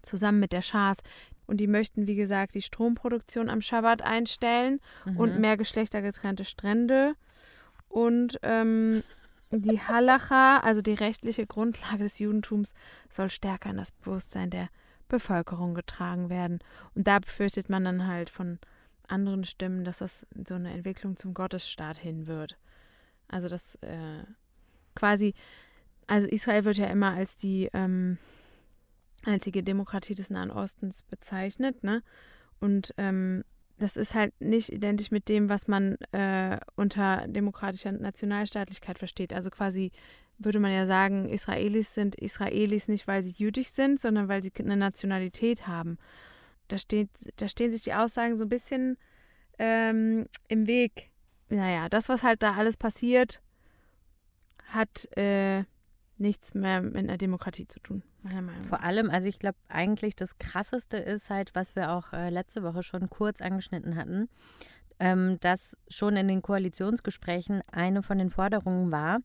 [0.00, 0.98] zusammen mit der Schas.
[1.46, 5.16] Und die möchten, wie gesagt, die Stromproduktion am Schabbat einstellen Mhm.
[5.18, 7.14] und mehr geschlechtergetrennte Strände.
[7.88, 9.02] Und ähm,
[9.52, 12.74] die Halacha, also die rechtliche Grundlage des Judentums,
[13.10, 14.68] soll stärker in das Bewusstsein der
[15.08, 16.60] Bevölkerung getragen werden.
[16.94, 18.58] Und da befürchtet man dann halt von
[19.06, 22.56] anderen Stimmen, dass das so eine Entwicklung zum Gottesstaat hin wird.
[23.28, 24.24] Also das äh,
[24.94, 25.34] quasi,
[26.06, 28.18] also Israel wird ja immer als die ähm,
[29.24, 32.02] einzige Demokratie des Nahen Ostens bezeichnet, ne?
[32.58, 33.44] Und ähm,
[33.82, 39.32] das ist halt nicht identisch mit dem, was man äh, unter demokratischer Nationalstaatlichkeit versteht.
[39.32, 39.90] Also quasi
[40.38, 44.52] würde man ja sagen, Israelis sind Israelis nicht, weil sie jüdisch sind, sondern weil sie
[44.60, 45.98] eine Nationalität haben.
[46.68, 48.98] Da, steht, da stehen sich die Aussagen so ein bisschen
[49.58, 51.10] ähm, im Weg.
[51.48, 53.42] Naja, das, was halt da alles passiert,
[54.66, 55.64] hat äh,
[56.18, 58.68] nichts mehr mit einer Demokratie zu tun, meiner Meinung nach.
[58.68, 62.62] Vor allem, also ich glaube eigentlich das Krasseste ist halt, was wir auch äh, letzte
[62.62, 64.28] Woche schon kurz angeschnitten hatten,
[65.00, 69.18] ähm, dass schon in den Koalitionsgesprächen eine von den Forderungen war,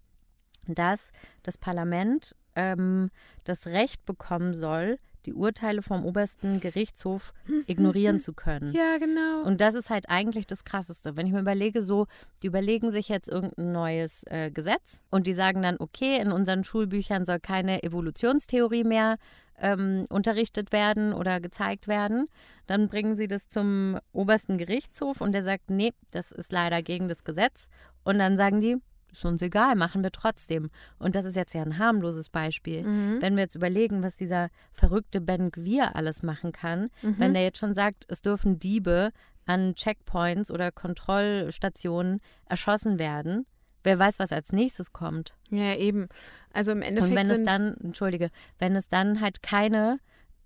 [0.67, 1.11] dass
[1.43, 3.09] das Parlament ähm,
[3.43, 7.33] das Recht bekommen soll, die Urteile vom obersten Gerichtshof
[7.67, 8.73] ignorieren zu können.
[8.73, 9.43] Ja, genau.
[9.43, 11.17] Und das ist halt eigentlich das Krasseste.
[11.17, 12.07] Wenn ich mir überlege, so,
[12.41, 16.63] die überlegen sich jetzt irgendein neues äh, Gesetz und die sagen dann, okay, in unseren
[16.63, 19.17] Schulbüchern soll keine Evolutionstheorie mehr
[19.59, 22.27] ähm, unterrichtet werden oder gezeigt werden.
[22.67, 27.09] Dann bringen sie das zum obersten Gerichtshof und der sagt, nee, das ist leider gegen
[27.09, 27.69] das Gesetz.
[28.03, 28.77] Und dann sagen die,
[29.17, 30.69] ist uns egal, machen wir trotzdem.
[30.99, 32.83] Und das ist jetzt ja ein harmloses Beispiel.
[32.83, 33.21] Mhm.
[33.21, 37.15] Wenn wir jetzt überlegen, was dieser verrückte Ben Gwir alles machen kann, Mhm.
[37.19, 39.11] wenn der jetzt schon sagt, es dürfen Diebe
[39.45, 43.45] an Checkpoints oder Kontrollstationen erschossen werden,
[43.83, 45.33] wer weiß, was als nächstes kommt.
[45.49, 46.07] Ja, eben.
[46.51, 49.99] Also im Endeffekt Und wenn es dann, entschuldige, wenn es dann halt keine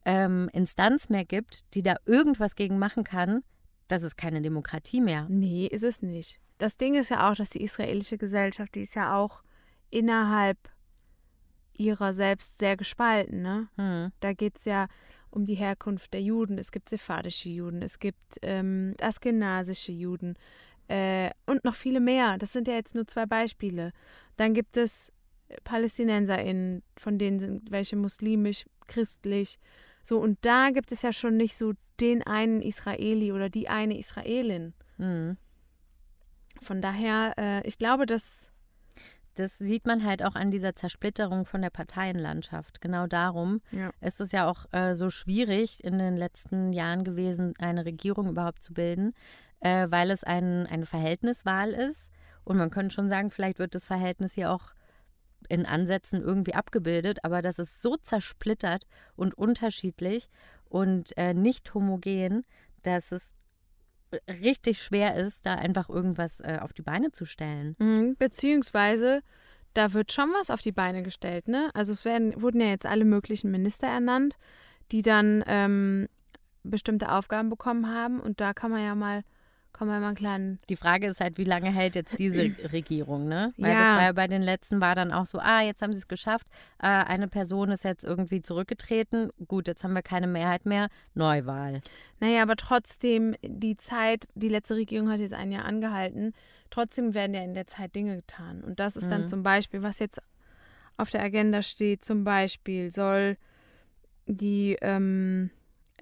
[0.05, 3.41] ähm, Instanz mehr gibt, die da irgendwas gegen machen kann,
[3.87, 5.25] das ist keine Demokratie mehr.
[5.29, 6.39] Nee, ist es nicht.
[6.61, 9.41] Das Ding ist ja auch, dass die israelische Gesellschaft, die ist ja auch
[9.89, 10.59] innerhalb
[11.75, 13.67] ihrer selbst sehr gespalten, ne?
[13.77, 14.11] Hm.
[14.19, 14.87] Da geht es ja
[15.31, 16.59] um die Herkunft der Juden.
[16.59, 20.35] Es gibt sephardische Juden, es gibt ähm, askenasische Juden
[20.87, 22.37] äh, und noch viele mehr.
[22.37, 23.91] Das sind ja jetzt nur zwei Beispiele.
[24.37, 25.11] Dann gibt es
[25.63, 29.57] PalästinenserInnen, von denen sind welche muslimisch, christlich.
[30.03, 33.97] So, und da gibt es ja schon nicht so den einen Israeli oder die eine
[33.97, 34.75] Israelin.
[34.97, 35.37] Hm.
[36.61, 38.49] Von daher, äh, ich glaube, dass
[39.35, 42.81] Das sieht man halt auch an dieser Zersplitterung von der Parteienlandschaft.
[42.81, 43.91] Genau darum Ja.
[44.01, 48.61] ist es ja auch äh, so schwierig in den letzten Jahren gewesen, eine Regierung überhaupt
[48.61, 49.13] zu bilden,
[49.61, 52.11] äh, weil es ein, eine Verhältniswahl ist.
[52.43, 54.73] Und man könnte schon sagen, vielleicht wird das Verhältnis hier auch
[55.47, 60.29] in Ansätzen irgendwie abgebildet, aber das ist so zersplittert und unterschiedlich
[60.65, 62.43] und äh, nicht homogen,
[62.83, 63.29] dass es
[64.27, 67.75] richtig schwer ist, da einfach irgendwas äh, auf die Beine zu stellen.
[67.79, 69.21] Mhm, beziehungsweise
[69.73, 71.69] da wird schon was auf die Beine gestellt, ne?
[71.73, 74.37] Also es werden, wurden ja jetzt alle möglichen Minister ernannt,
[74.91, 76.07] die dann ähm,
[76.63, 79.23] bestimmte Aufgaben bekommen haben und da kann man ja mal,
[79.87, 83.27] man ja mal einen kleinen Die Frage ist halt, wie lange hält jetzt diese Regierung,
[83.27, 83.53] ne?
[83.57, 83.79] Weil Ja.
[83.79, 86.07] das war ja bei den letzten war dann auch so, ah, jetzt haben sie es
[86.07, 86.45] geschafft,
[86.79, 91.79] äh, eine Person ist jetzt irgendwie zurückgetreten, gut, jetzt haben wir keine Mehrheit mehr, Neuwahl.
[92.19, 96.33] Naja, aber trotzdem, die Zeit, die letzte Regierung hat jetzt ein Jahr angehalten,
[96.69, 98.63] trotzdem werden ja in der Zeit Dinge getan.
[98.63, 99.25] Und das ist dann Mhm.
[99.25, 100.21] zum Beispiel, was jetzt
[100.97, 103.37] auf der Agenda steht, zum Beispiel soll
[104.27, 105.49] die, ähm,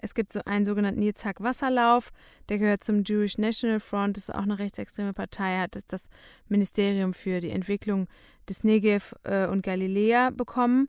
[0.01, 2.11] es gibt so einen sogenannten Yitzhak-Wasserlauf,
[2.49, 6.09] der gehört zum Jewish National Front, das ist auch eine rechtsextreme Partei, hat das
[6.47, 8.07] Ministerium für die Entwicklung
[8.47, 10.87] des Negev äh, und Galiläa bekommen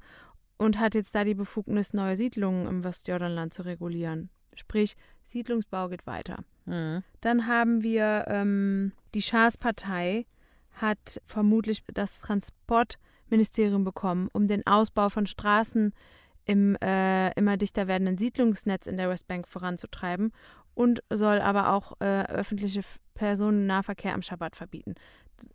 [0.57, 4.31] und hat jetzt da die Befugnis, neue Siedlungen im Westjordanland zu regulieren.
[4.55, 6.45] Sprich, Siedlungsbau geht weiter.
[6.67, 7.03] Hm.
[7.21, 10.27] Dann haben wir ähm, die Schas-Partei
[10.73, 15.93] hat vermutlich das Transportministerium bekommen, um den Ausbau von Straßen
[16.45, 20.33] im äh, immer dichter werdenden Siedlungsnetz in der Westbank voranzutreiben
[20.75, 22.81] und soll aber auch äh, öffentliche
[23.15, 24.95] Personennahverkehr am Schabbat verbieten.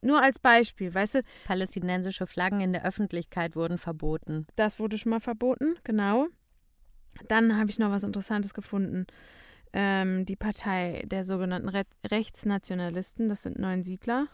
[0.01, 4.47] Nur als Beispiel, weißt du, Palästinensische Flaggen in der Öffentlichkeit wurden verboten.
[4.55, 6.27] das wurde schon mal verboten, genau.
[7.27, 9.05] Dann habe ich noch was Interessantes gefunden.
[9.73, 14.27] Ähm, die Partei der sogenannten Re Rechtsnationalisten, das sind neun Siedler.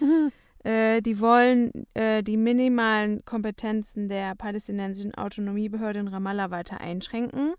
[0.64, 7.54] Äh, die wollen äh, die minimalen Kompetenzen der palästinensischen Autonomiebehörde in Ramallah weiter einschränken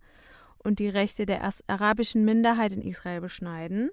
[0.64, 3.90] und die Rechte der arabischen Minderheit in Israel beschneiden.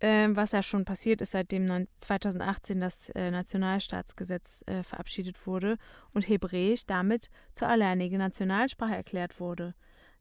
[0.00, 5.76] Ähm, was ja schon passiert ist, seitdem neun- 2018 das äh, Nationalstaatsgesetz äh, verabschiedet wurde
[6.14, 9.74] und Hebräisch damit zur alleinigen Nationalsprache erklärt wurde.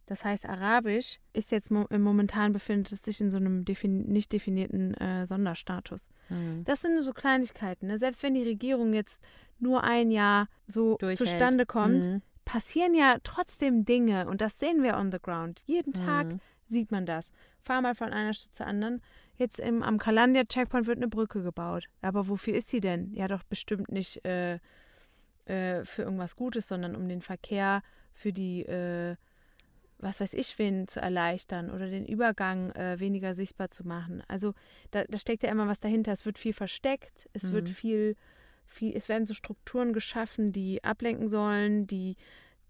[0.08, 4.32] Das heißt, Arabisch ist jetzt mo momentan befindet es sich in so einem defin nicht
[4.32, 6.10] definierten äh, Sonderstatus.
[6.30, 6.64] Hm.
[6.66, 7.88] Das sind so Kleinigkeiten.
[7.88, 8.00] Ne?
[8.00, 9.22] Selbst wenn die Regierung jetzt
[9.60, 11.18] nur ein Jahr so Durchhält.
[11.18, 12.22] zustande kommt, Mhm.
[12.46, 15.62] passieren ja trotzdem Dinge und das sehen wir on the ground.
[15.66, 16.40] Jeden Tag Mhm.
[16.66, 17.32] sieht man das.
[17.60, 19.02] Fahr mal von einer Stadt zur anderen.
[19.36, 21.90] Jetzt im, am Kalandia-Checkpoint wird eine Brücke gebaut.
[22.02, 23.14] Aber wofür ist sie denn?
[23.14, 24.60] Ja, doch bestimmt nicht äh,
[25.46, 27.82] äh, für irgendwas Gutes, sondern um den Verkehr
[28.14, 29.16] für die, äh,
[30.00, 34.24] was weiß ich, wen zu erleichtern oder den Übergang äh, weniger sichtbar zu machen.
[34.28, 34.54] Also
[34.92, 36.12] da, da steckt ja immer was dahinter.
[36.12, 37.74] Es wird viel versteckt, es wird Mhm.
[37.74, 38.16] viel,
[38.68, 42.16] viel, es werden so Strukturen geschaffen, die ablenken sollen, die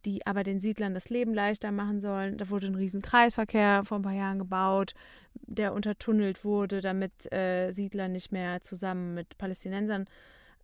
[0.05, 2.37] die aber den Siedlern das Leben leichter machen sollen.
[2.37, 4.93] Da wurde ein riesen Kreisverkehr vor ein paar Jahren gebaut,
[5.33, 10.05] der untertunnelt wurde, damit äh, Siedler nicht mehr zusammen mit Palästinensern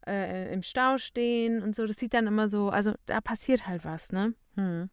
[0.08, 1.86] äh, im Stau stehen und so.
[1.86, 4.34] Das sieht dann immer so, also da passiert halt was, ne?
[4.56, 4.90] Hm.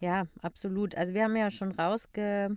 [0.00, 0.94] Ja, absolut.
[0.94, 2.50] Also wir haben ja schon rausgearbeitet,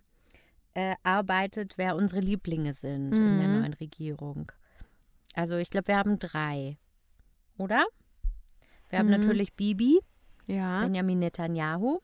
[0.76, 3.60] äh, wer unsere Lieblinge sind in der Mhm.
[3.62, 4.52] neuen Regierung.
[5.36, 6.78] Also ich glaube, wir haben drei,
[7.58, 7.86] oder?
[8.90, 9.20] Wir haben Mhm.
[9.20, 10.00] natürlich Bibi,
[10.48, 10.82] Ja.
[10.82, 12.00] Benjamin Netanyahu.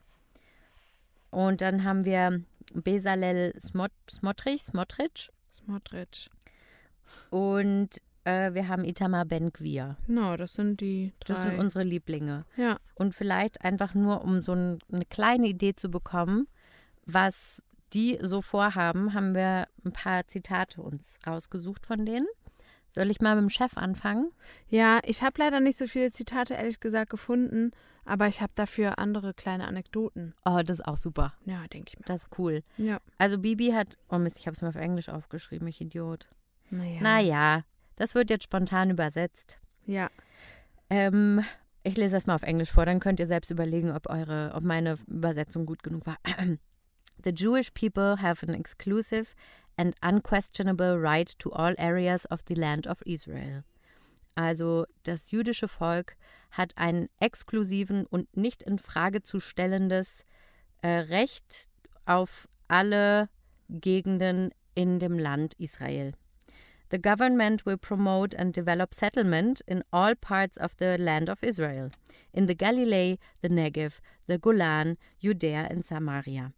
[1.32, 2.42] Und dann haben wir
[2.74, 5.30] Bezalel Smot Smotrich, Smotrich.
[5.52, 6.30] Smotrich.
[7.30, 9.98] Und äh, wir haben Itamar Ben-Gvir.
[10.08, 11.34] Genau, das sind die drei.
[11.34, 12.46] Das sind unsere Lieblinge.
[12.58, 12.78] ja.
[12.96, 16.48] Und vielleicht einfach nur, um so ein, eine kleine Idee zu bekommen,
[17.06, 22.28] was die so vorhaben, haben wir ein paar Zitate uns rausgesucht von denen.
[22.90, 24.32] Soll ich mal mit dem Chef anfangen?
[24.68, 27.72] Ja, ich habe leider nicht so viele Zitate, ehrlich gesagt, gefunden,
[28.04, 30.34] aber ich habe dafür andere kleine Anekdoten.
[30.44, 31.34] Oh, das ist auch super.
[31.46, 32.06] Ja, denke ich mir.
[32.06, 32.64] Das ist cool.
[32.78, 33.00] Ja.
[33.20, 36.28] Also Bibi hat, oh Mist, ich habe es mal auf Englisch aufgeschrieben, ich Idiot.
[36.72, 37.02] Naja.
[37.02, 37.64] Naja,
[38.00, 39.60] das wird jetzt spontan übersetzt.
[39.86, 40.10] Ja.
[40.90, 41.44] Ähm,
[41.84, 44.64] ich lese das mal auf Englisch vor, dann könnt ihr selbst überlegen, ob eure, ob
[44.64, 46.18] meine Übersetzung gut genug war.
[47.24, 49.36] The Jewish people have an exclusive
[49.76, 53.64] and unquestionable right to all areas of the land of Israel.
[54.36, 56.16] Also das jüdische Volk
[56.52, 60.24] hat ein exklusiven und nicht in Frage zu stellendes
[60.82, 61.70] äh, Recht
[62.06, 63.28] auf alle
[63.68, 66.14] Gegenden in dem Land Israel.
[66.90, 71.92] The government will promote and develop settlement in all parts of the land of Israel,
[72.34, 76.52] in the Galilee, the Negev, the Golan, Judäa and Samaria.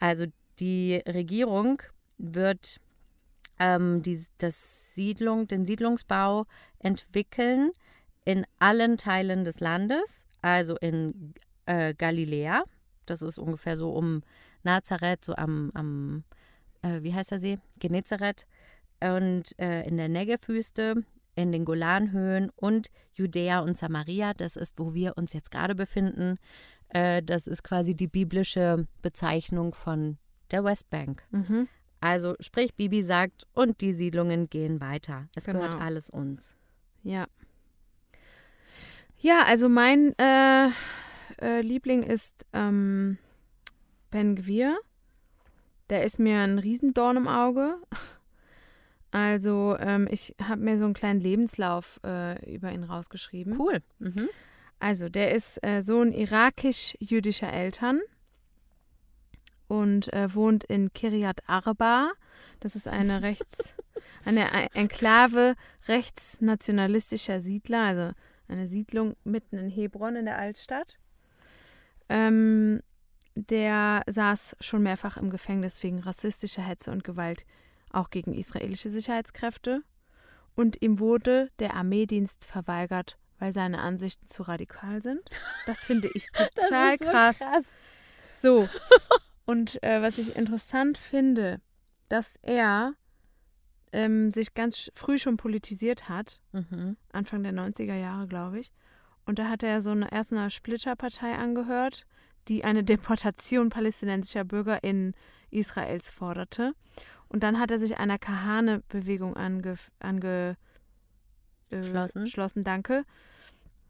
[0.00, 0.26] Also
[0.58, 1.80] die Regierung
[2.18, 2.80] wird
[3.60, 6.46] ähm, die, das Siedlung, den Siedlungsbau
[6.80, 7.70] entwickeln
[8.24, 11.34] in allen Teilen des Landes, also in
[11.66, 12.64] äh, Galiläa,
[13.06, 14.22] das ist ungefähr so um
[14.64, 16.24] Nazareth, so am, am
[16.82, 17.58] äh, wie heißt der See?
[17.78, 18.46] Genezareth
[19.02, 24.94] und äh, in der Negev-Wüste, in den Golanhöhen und Judäa und Samaria, das ist, wo
[24.94, 26.38] wir uns jetzt gerade befinden.
[26.88, 30.18] Äh, das ist quasi die biblische Bezeichnung von
[30.50, 31.22] der Westbank.
[31.30, 31.68] Mhm.
[32.00, 35.28] Also sprich, Bibi sagt, und die Siedlungen gehen weiter.
[35.34, 35.60] Es Genau.
[35.60, 36.56] gehört alles uns.
[37.02, 37.26] Ja.
[39.18, 40.68] Ja, also mein äh,
[41.40, 43.18] äh, Liebling ist ähm,
[44.10, 44.78] Ben Gwir.
[45.90, 47.76] Der ist mir ein Riesendorn im Auge.
[49.10, 53.58] Also ähm, ich habe mir so einen kleinen Lebenslauf äh, über ihn rausgeschrieben.
[53.58, 53.80] Cool.
[53.98, 54.28] Mhm.
[54.80, 58.00] Also, der ist äh, Sohn irakisch-jüdischer Eltern
[59.66, 62.12] und äh, wohnt in Kiryat Arba.
[62.60, 63.74] Das ist eine rechts,
[64.24, 65.54] eine E- Enklave
[65.88, 68.10] rechtsnationalistischer Siedler, also
[68.46, 70.96] eine Siedlung mitten in Hebron in der Altstadt.
[72.08, 72.80] Ähm,
[73.34, 77.44] der saß schon mehrfach im Gefängnis wegen rassistischer Hetze und Gewalt,
[77.92, 79.82] auch gegen israelische Sicherheitskräfte.
[80.54, 85.22] Und ihm wurde der Armeedienst verweigert, weil seine Ansichten zu radikal sind.
[85.66, 87.40] Das finde ich total krass.
[88.34, 88.68] So.
[89.44, 91.60] Und äh, was ich interessant finde,
[92.08, 92.94] dass er
[93.92, 96.96] ähm, sich ganz früh schon politisiert hat, Mhm.
[97.12, 98.72] Anfang der 90er Jahre, glaube ich.
[99.24, 102.06] Und da hat er so eine, erst einer Splitterpartei angehört,
[102.48, 105.14] die eine Deportation palästinensischer Bürger in
[105.50, 106.72] Israels forderte.
[107.28, 110.56] Und dann hat er sich einer Kahane-Bewegung ange, ange,
[111.70, 111.82] äh,
[112.56, 113.04] danke,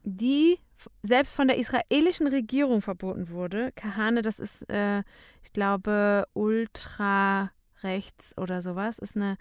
[0.03, 0.59] die
[1.03, 3.73] selbst von der israelischen Regierung verboten wurde.
[3.73, 5.03] Kahane, das ist, äh,
[5.43, 8.99] ich glaube, ultra-rechts oder sowas.
[8.99, 9.37] Ist eine,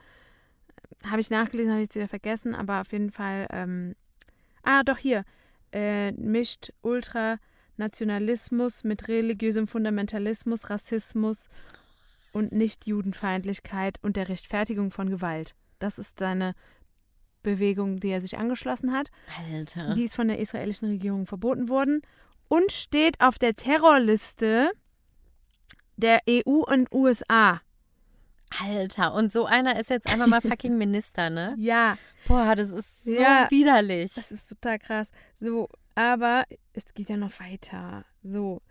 [1.10, 3.96] habe ich nachgelesen, habe ich jetzt wieder vergessen, aber auf jeden Fall, ähm,
[4.64, 5.24] ah, doch hier,
[5.72, 11.48] äh, mischt Ultranationalismus mit religiösem Fundamentalismus, Rassismus
[12.32, 15.56] und Nicht-Judenfeindlichkeit und der Rechtfertigung von Gewalt.
[15.80, 16.54] Das ist seine
[17.44, 19.10] Bewegung, die er sich angeschlossen hat.
[19.52, 19.94] Alter.
[19.94, 22.02] Die ist von der israelischen Regierung verboten worden
[22.48, 24.72] und steht auf der Terrorliste
[25.96, 27.62] der EU und USA.
[28.62, 29.14] Alter.
[29.14, 31.54] Und so einer ist jetzt einfach mal fucking Minister, ne?
[31.58, 33.48] Ja, Boah, das ist so Ja.
[33.50, 34.14] widerlich.
[34.14, 35.12] das ist total krass.
[35.40, 38.04] So, aber es geht ja noch weiter.
[38.24, 38.62] So,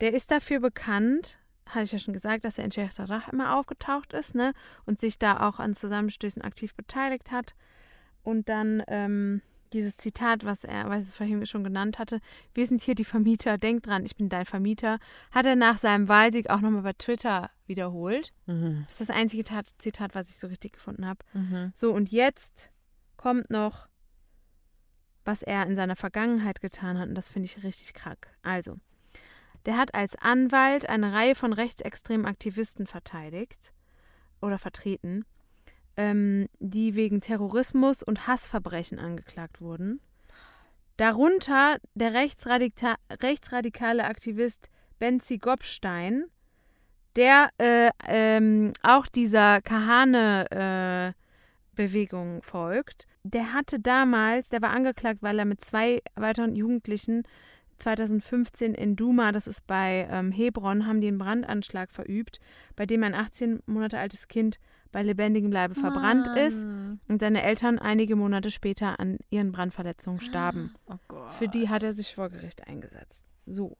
[0.00, 4.12] der ist dafür bekannt, hatte ich ja schon gesagt, dass er in Jarrah immer aufgetaucht
[4.12, 4.52] ist, ne?
[4.86, 7.54] Und sich da auch an Zusammenstößen aktiv beteiligt hat.
[8.22, 12.20] Und dann ähm, dieses Zitat, was er, was ich vorhin schon genannt hatte,
[12.54, 14.98] wir sind hier die Vermieter, denk dran, ich bin dein Vermieter,
[15.30, 18.32] hat er nach seinem Wahlsieg auch nochmal bei Twitter wiederholt.
[18.46, 18.84] Mhm.
[18.88, 21.24] Das ist das einzige Tat, Zitat, was ich so richtig gefunden habe.
[21.32, 21.72] Mhm.
[21.74, 22.70] So, und jetzt
[23.16, 23.88] kommt noch,
[25.24, 28.28] was er in seiner Vergangenheit getan hat, und das finde ich richtig krank.
[28.42, 28.78] Also,
[29.68, 33.74] der hat als Anwalt eine Reihe von rechtsextremen Aktivisten verteidigt
[34.40, 35.26] oder vertreten,
[35.98, 40.00] ähm, die wegen Terrorismus und Hassverbrechen angeklagt wurden.
[40.96, 46.24] Darunter der rechtsradika rechtsradikale Aktivist Benzi Gopstein,
[47.16, 51.22] der äh, ähm, auch dieser Kahane äh,
[51.74, 53.06] Bewegung folgt.
[53.22, 57.24] Der hatte damals, der war angeklagt, weil er mit zwei weiteren Jugendlichen
[57.78, 62.40] 2015 in Duma, das ist bei ähm, Hebron, haben die einen Brandanschlag verübt,
[62.76, 64.58] bei dem ein 18 Monate altes Kind
[64.90, 67.00] bei lebendigem Leibe verbrannt ist Mann.
[67.08, 70.74] und seine Eltern einige Monate später an ihren Brandverletzungen starben.
[70.86, 70.96] Oh.
[71.38, 73.24] Für die hat er sich vor Gericht eingesetzt.
[73.44, 73.76] So,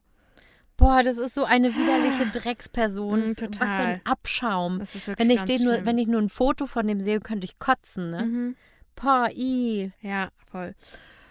[0.79, 3.21] Boah, das ist so eine widerliche Drecksperson.
[3.21, 3.87] Mm, Was für total.
[3.87, 4.79] ein Abschaum.
[4.79, 7.01] das ist wirklich Wenn ich, ganz den nur, wenn ich nur ein Foto von dem
[7.01, 8.25] sehe, könnte ich kotzen, ne?
[8.25, 8.57] Mhm.
[8.95, 9.91] Boah, i.
[10.01, 10.75] Ja, voll.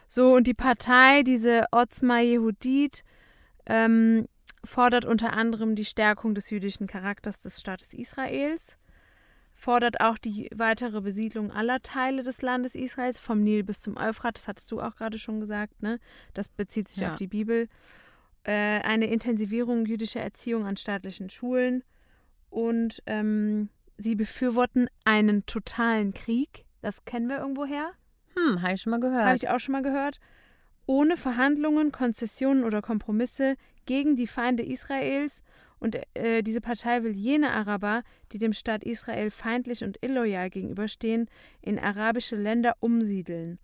[0.08, 3.04] So, und die Partei, diese Otzma Yehudit,
[3.65, 4.28] ähm,
[4.63, 8.78] fordert unter anderem die Stärkung des jüdischen Charakters des Staates Israels,
[9.54, 14.38] fordert auch die weitere Besiedlung aller Teile des Landes Israels, vom Nil bis zum Euphrat,
[14.38, 16.00] das hattest du auch gerade schon gesagt, ne?
[16.34, 17.10] Das bezieht sich Ja.
[17.10, 17.67] auf die Bibel.
[18.43, 21.84] Äh, eine Intensivierung jüdischer Erziehung an staatlichen Schulen
[22.50, 26.65] und ähm, sie befürworten einen totalen Krieg.
[26.82, 27.91] Das kennen wir irgendwoher.
[28.38, 29.26] Hm, habe ich schon mal gehört.
[29.26, 30.19] Habe ich auch schon mal gehört.
[30.86, 35.43] Ohne Verhandlungen, Konzessionen oder Kompromisse gegen die Feinde Israels.
[35.80, 41.30] Und äh, diese Partei will jene Araber, die dem Staat Israel feindlich und illoyal gegenüberstehen,
[41.62, 43.60] in arabische Länder umsiedeln.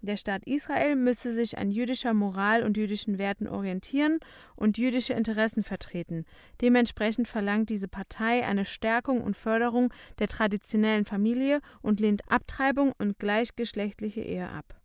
[0.00, 4.20] Der Staat Israel müsse sich an jüdischer Moral und jüdischen Werten orientieren
[4.54, 6.24] und jüdische Interessen vertreten.
[6.60, 13.18] Dementsprechend verlangt diese Partei eine Stärkung und Förderung der traditionellen Familie und lehnt Abtreibung und
[13.18, 14.80] gleichgeschlechtliche Ehe ab.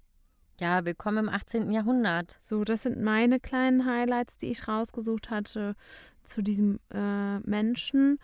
[0.60, 1.71] ja, willkommen im 18.
[1.71, 2.38] Jahrhundert.
[2.39, 5.76] So, das sind meine kleinen Highlights, die ich rausgesucht hatte
[6.23, 8.17] zu diesem äh, Menschen.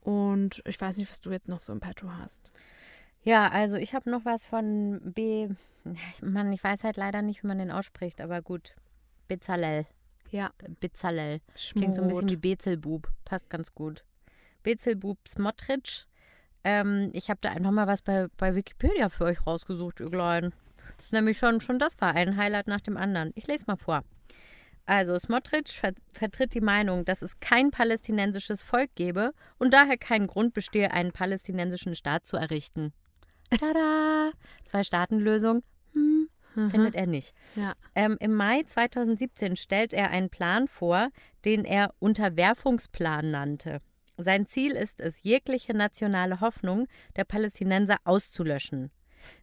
[0.00, 2.52] Und ich weiß nicht, was du jetzt noch so im Petto hast.
[3.26, 5.48] Ja, also ich habe noch was von B.
[5.84, 8.76] Ich- Mann, ich weiß halt leider nicht, wie man den ausspricht, aber gut.
[9.26, 9.86] Bezalel.
[10.30, 11.40] Ja, Bezalel.
[11.74, 12.40] Klingt so ein bisschen wie Schmut.
[12.42, 13.08] Bezelbub.
[13.24, 14.04] Passt ganz gut.
[14.62, 16.06] Bezelbub Smotrich.
[16.62, 20.52] Ähm, ich habe da einfach mal was bei, bei Wikipedia für euch rausgesucht, Üglein.
[20.96, 23.32] Das ist nämlich schon, schon das war ein Highlight nach dem anderen.
[23.34, 24.02] Ich lese mal vor.
[24.84, 30.28] Also, Smotrich ver vertritt die Meinung, dass es kein palästinensisches Volk gebe und daher keinen
[30.28, 32.92] Grund bestehe, einen palästinensischen Staat zu errichten.
[33.50, 34.32] Tada!
[34.64, 35.62] Zwei-Staaten-Lösung.
[35.92, 36.68] Hm, Aha.
[36.68, 37.34] findet er nicht.
[37.54, 37.74] Ja.
[37.94, 41.10] Ähm, Im Mai 2017 stellt er einen Plan vor,
[41.44, 43.80] den er Unterwerfungsplan nannte.
[44.18, 48.90] Sein Ziel ist es, jegliche nationale Hoffnung der Palästinenser auszulöschen.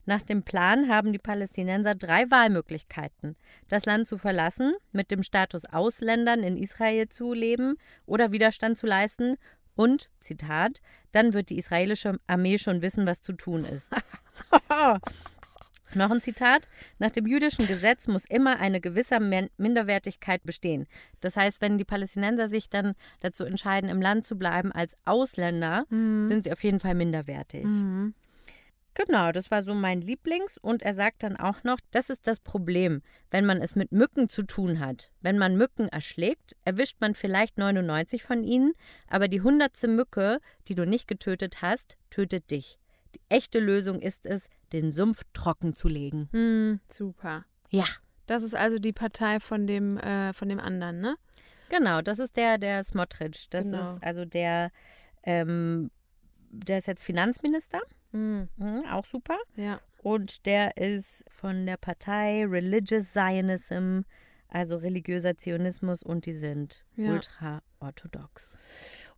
[0.05, 3.35] Nach dem Plan haben die Palästinenser drei Wahlmöglichkeiten.
[3.67, 8.87] Das Land zu verlassen, mit dem Status Ausländern in Israel zu leben oder Widerstand zu
[8.87, 9.37] leisten
[9.75, 10.81] und, Zitat,
[11.11, 13.89] dann wird die israelische Armee schon wissen, was zu tun ist.
[15.95, 16.67] Noch ein Zitat.
[16.97, 20.87] Nach dem jüdischen Gesetz muss immer eine gewisse Min- Minderwertigkeit bestehen.
[21.21, 25.85] Das heißt, wenn die Palästinenser sich dann dazu entscheiden, im Land zu bleiben als Ausländer,
[25.89, 26.27] Mhm.
[26.27, 27.65] sind sie auf jeden Fall minderwertig.
[27.65, 28.15] Mhm.
[28.95, 30.57] Genau, das war so mein Lieblings.
[30.57, 34.29] Und er sagt dann auch noch, das ist das Problem, wenn man es mit Mücken
[34.29, 35.11] zu tun hat.
[35.21, 38.73] Wenn man Mücken erschlägt, erwischt man vielleicht 99 von ihnen,
[39.07, 42.77] aber die hundertste Mücke, die du nicht getötet hast, tötet dich.
[43.15, 46.29] Die echte Lösung ist es, den Sumpf trocken zu legen.
[46.31, 47.45] Hm, super.
[47.69, 47.85] Ja.
[48.25, 51.15] Das ist also die Partei von dem, äh, von dem anderen, ne?
[51.69, 53.49] Genau, das ist der, der Smotrich.
[53.49, 53.91] Das Genau.
[53.93, 54.71] ist also der,
[55.23, 55.91] ähm,
[56.49, 57.81] der ist jetzt Finanzminister.
[58.13, 59.37] Hm, Mhm, auch super.
[59.55, 59.79] ja.
[60.01, 64.01] Und der ist von der Partei Religious Zionism,
[64.49, 67.11] also religiöser Zionismus, und die sind Ja.
[67.13, 68.57] ultra-orthodox.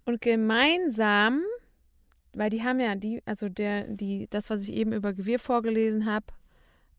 [0.05, 1.41] Und gemeinsam,
[2.33, 6.05] weil die haben ja die, also der, die, das, was ich eben über Gewirr vorgelesen
[6.05, 6.25] habe,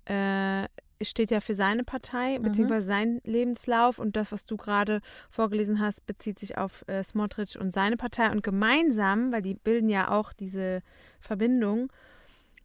[0.06, 0.68] äh,
[1.02, 6.06] steht ja für seine Partei, beziehungsweise sein Lebenslauf und das, was du gerade vorgelesen hast,
[6.06, 8.30] bezieht sich auf äh, Smotrich und seine Partei.
[8.30, 10.82] Und gemeinsam, weil die bilden ja auch diese
[11.20, 11.92] Verbindung,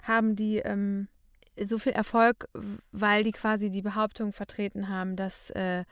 [0.03, 1.07] haben die ähm,
[1.59, 2.47] so viel Erfolg,
[2.91, 5.83] weil die quasi die Behauptung vertreten haben, dass äh,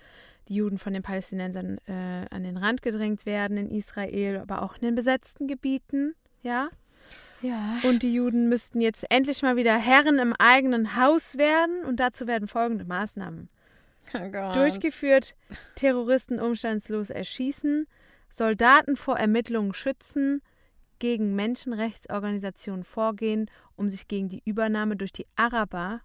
[0.48, 4.76] die Juden von den Palästinensern äh, an den Rand gedrängt werden in Israel, aber auch
[4.76, 6.70] in den besetzten Gebieten, ja.
[7.42, 7.78] Ja.
[7.84, 12.28] Und die Juden müssten jetzt endlich mal wieder Herren im eigenen Haus werden und dazu
[12.28, 13.50] werden folgende Maßnahmen
[14.14, 15.36] Oh durchgeführt:
[15.76, 17.88] Terroristen umstandslos erschießen,
[18.30, 20.42] Soldaten vor Ermittlungen schützen,
[21.00, 26.02] gegen Menschenrechtsorganisationen vorgehen, um sich gegen die Übernahme durch die Araber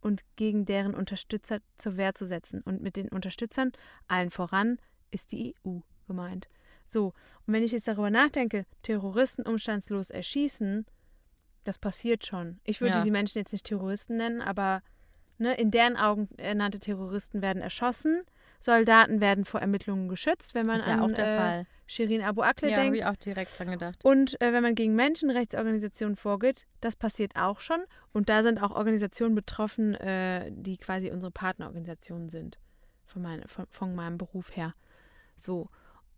[0.00, 2.62] und gegen deren Unterstützer zur Wehr zu setzen.
[2.62, 3.72] Und mit den Unterstützern,
[4.08, 4.78] allen voran,
[5.10, 6.48] ist die EU gemeint.
[6.92, 7.14] So,
[7.46, 10.84] und wenn ich jetzt darüber nachdenke, Terroristen umstandslos erschießen,
[11.64, 12.60] das passiert schon.
[12.64, 13.02] Ich würde Ja.
[13.04, 14.82] die Menschen jetzt nicht Terroristen nennen, aber
[15.38, 18.22] ne, in deren Augen ernannte Terroristen werden erschossen,
[18.60, 21.66] Soldaten werden vor Ermittlungen geschützt, wenn man ja an auch der äh, Fall.
[21.86, 22.98] Shirin Abu Akleh Ja, habe denkt.
[22.98, 24.04] ich auch direkt dran gedacht.
[24.04, 27.82] Und äh, wenn man gegen Menschenrechtsorganisationen vorgeht, das passiert auch schon.
[28.12, 32.58] Und da sind auch Organisationen betroffen, äh, die quasi unsere Partnerorganisationen sind.
[33.06, 34.74] Von, mein, von, von meinem Beruf her.
[35.36, 35.70] So.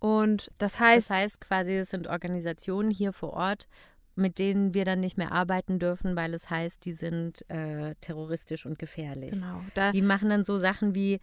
[0.04, 3.68] Und das heißt, Das heißt quasi, es sind Organisationen hier vor Ort,
[4.16, 8.66] mit denen wir dann nicht mehr arbeiten dürfen, weil es heißt, die sind äh, terroristisch
[8.66, 9.32] und gefährlich.
[9.32, 11.20] genau, da, Die machen dann so Sachen wie,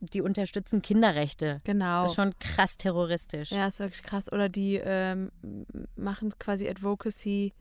[0.00, 1.60] die unterstützen Kinderrechte.
[1.64, 2.02] genau.
[2.02, 3.52] Das ist schon krass terroristisch.
[3.52, 4.30] Ja, ist wirklich krass.
[4.30, 5.30] Oder die ähm,
[5.96, 7.52] machen quasi Advocacy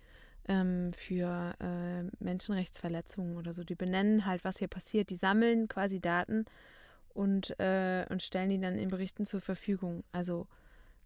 [0.49, 3.63] ähm, für äh, Menschenrechtsverletzungen oder so.
[3.63, 5.09] Die benennen halt, was hier passiert.
[5.09, 6.45] Die sammeln quasi Daten
[7.19, 10.03] und, äh, und stellen die dann in Berichten zur Verfügung.
[10.13, 10.47] Also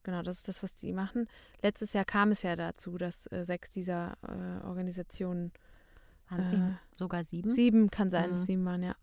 [0.04, 1.28] genau, das ist das, was die machen.
[1.64, 5.52] Letztes Jahr kam es ja dazu, dass äh, sechs dieser äh, Organisationen,
[6.30, 7.50] Waren Äh, sogar sieben?
[7.52, 8.46] sieben kann sein, dass Mhm.
[8.46, 8.96] sieben waren, ja,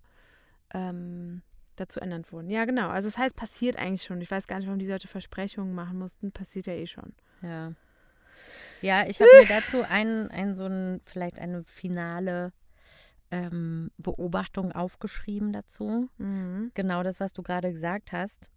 [0.73, 1.43] ähm,
[1.77, 2.49] dazu ernannt wurden.
[2.49, 2.89] Ja, genau.
[2.89, 4.21] Also das heißt, passiert eigentlich schon.
[4.21, 6.31] Ich weiß gar nicht, warum die solche Versprechungen machen mussten.
[6.33, 7.13] Passiert ja eh schon.
[7.43, 7.73] Ja.
[8.83, 12.53] Ja, ich habe mir dazu ein, ein so ein, vielleicht eine finale
[13.31, 16.09] ähm, Beobachtung aufgeschrieben dazu.
[16.19, 16.73] Mhm.
[16.75, 18.51] Genau das, was du gerade gesagt hast.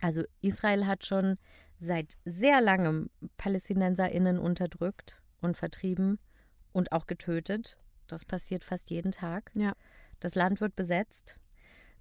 [0.00, 1.36] Also Israel hat schon
[1.78, 6.18] seit sehr langem PalästinenserInnen unterdrückt und vertrieben
[6.72, 7.76] und auch getötet.
[8.06, 9.50] Das passiert fast jeden Tag.
[9.54, 9.72] Ja.
[10.20, 11.36] Das Land wird besetzt.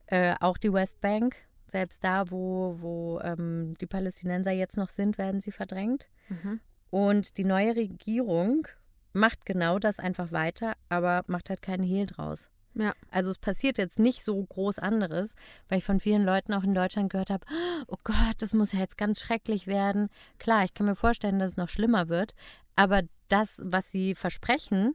[0.07, 1.35] Äh, auch die Westbank,
[1.67, 6.09] selbst da, wo, wo ähm, die Palästinenser jetzt noch sind, werden sie verdrängt.
[6.29, 6.59] Mhm.
[6.89, 8.67] Und die neue Regierung
[9.13, 12.49] macht genau das einfach weiter, aber macht halt keinen Hehl draus.
[12.75, 12.93] Ja.
[13.11, 15.33] Also es passiert jetzt nicht so groß anderes,
[15.67, 17.45] weil ich von vielen Leuten auch in Deutschland gehört habe,
[17.87, 20.09] oh Gott, das muss ja jetzt ganz schrecklich werden.
[20.37, 22.35] Klar, ich kann mir vorstellen, dass es noch schlimmer wird,
[22.75, 24.93] aber das, was sie versprechen,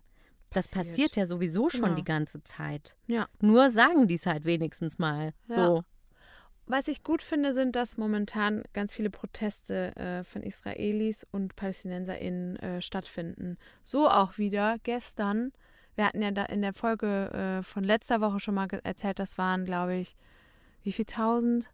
[0.51, 0.87] das Passiert.
[0.87, 1.95] passiert ja sowieso schon Genau.
[1.97, 2.97] die ganze Zeit.
[3.09, 3.27] Ja.
[3.41, 5.33] Nur sagen die es halt wenigstens mal.
[5.49, 5.55] Ja.
[5.55, 5.85] So.
[6.67, 12.57] Was ich gut finde, sind, dass momentan ganz viele Proteste äh, von Israelis und PalästinenserInnen
[12.57, 13.59] äh, stattfinden.
[13.83, 15.53] So auch wieder gestern.
[15.95, 19.37] Wir hatten ja da in der Folge äh, von letzter Woche schon mal erzählt, das
[19.37, 20.17] waren, glaube ich,
[20.83, 21.71] wie viel tausend?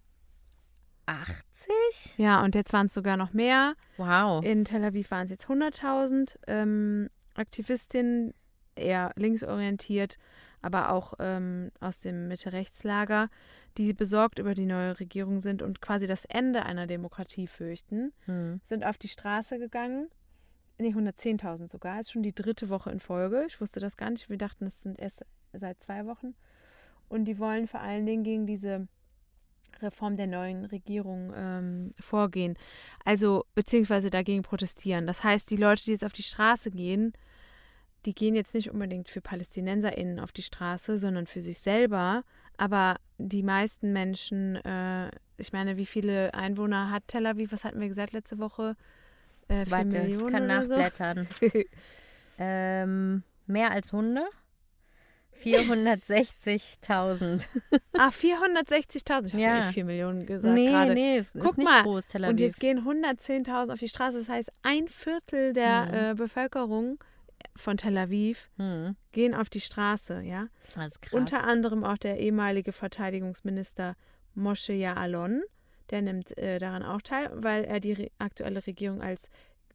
[1.06, 2.18] 80?
[2.18, 3.74] Ja, und jetzt waren es sogar noch mehr.
[3.96, 4.44] Wow.
[4.44, 8.34] In Tel Aviv waren es jetzt 100.000 ähm, Aktivistinnen,
[8.74, 10.18] eher linksorientiert,
[10.62, 13.30] aber auch ähm, aus dem Mitte-Rechts-Lager,
[13.78, 18.60] die besorgt über die neue Regierung sind und quasi das Ende einer Demokratie fürchten, Hm.
[18.64, 20.08] sind auf die Straße gegangen.
[20.78, 22.00] Nee, 110.000 sogar.
[22.00, 23.44] Ist schon die dritte Woche in Folge.
[23.46, 24.30] Ich wusste das gar nicht.
[24.30, 26.34] Wir dachten, es sind erst seit zwei Wochen.
[27.08, 28.88] Und die wollen vor allen Dingen gegen diese
[29.82, 32.56] Reform der neuen Regierung ähm, vorgehen.
[33.04, 35.06] Also, beziehungsweise dagegen protestieren.
[35.06, 37.12] Das heißt, die Leute, die jetzt auf die Straße gehen,
[38.06, 42.24] die gehen jetzt nicht unbedingt für PalästinenserInnen auf die Straße, sondern für sich selber.
[42.56, 47.52] Aber die meisten Menschen, äh, ich meine, wie viele Einwohner hat Tel Aviv?
[47.52, 48.76] Was hatten wir gesagt letzte Woche?
[49.48, 50.76] Äh, Warte, ich Millionen kann oder so?
[50.76, 51.26] nachblättern.
[52.38, 54.22] ähm, Mehr als Hunde?
[55.42, 57.46] 460.000.
[57.92, 59.26] Ah, 460.000.
[59.26, 59.56] Ich habe Ja.
[59.58, 59.62] ja.
[59.62, 60.94] 4 Millionen gesagt nee, gerade.
[60.94, 62.30] nee, es Guck ist nicht mal, groß, Tel Aviv.
[62.32, 64.18] Und jetzt gehen 110.000 auf die Straße.
[64.18, 65.94] Das heißt, ein Viertel der Mhm.
[65.94, 66.98] äh, Bevölkerung
[67.60, 70.48] von Tel Aviv hm, gehen auf die Straße, ja.
[70.74, 71.12] das ist krass.
[71.12, 73.96] Unter anderem auch der ehemalige Verteidigungsminister
[74.34, 75.40] Moshe Ya'alon.
[75.90, 79.28] Der nimmt äh, daran auch teil, weil er die re aktuelle Regierung als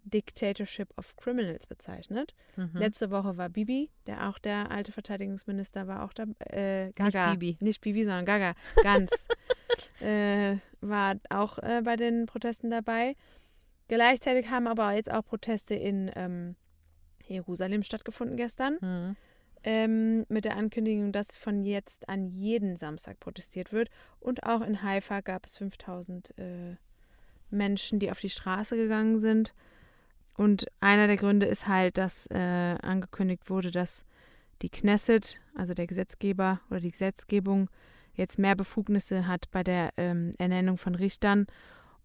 [0.06, 2.34] Dictatorship of Criminals bezeichnet.
[2.56, 2.72] mhm.
[2.74, 6.26] Letzte Woche war Bibi, der auch der alte Verteidigungsminister war auch da.
[6.40, 7.32] Äh, Gaga.
[7.32, 7.58] Bibi.
[7.60, 8.54] Nicht Bibi, sondern Gaga.
[8.84, 9.28] Ganz.
[10.00, 13.16] äh, war auch äh, bei den Protesten dabei.
[13.88, 16.56] Gleichzeitig haben aber jetzt auch Proteste in ähm,
[17.28, 18.78] Jerusalem stattgefunden gestern.
[18.80, 19.16] Hm.
[19.64, 23.90] Ähm, mit der Ankündigung, dass von jetzt an jeden Samstag protestiert wird.
[24.20, 26.76] Und auch in Haifa gab es 5000 äh,
[27.50, 29.54] Menschen, die auf die Straße gegangen sind.
[30.38, 34.06] Und einer der Gründe ist halt, dass äh, angekündigt wurde, dass
[34.62, 37.70] die Knesset, also der Gesetzgeber oder die Gesetzgebung,
[38.14, 41.48] jetzt mehr Befugnisse hat bei der ähm, Ernennung von Richtern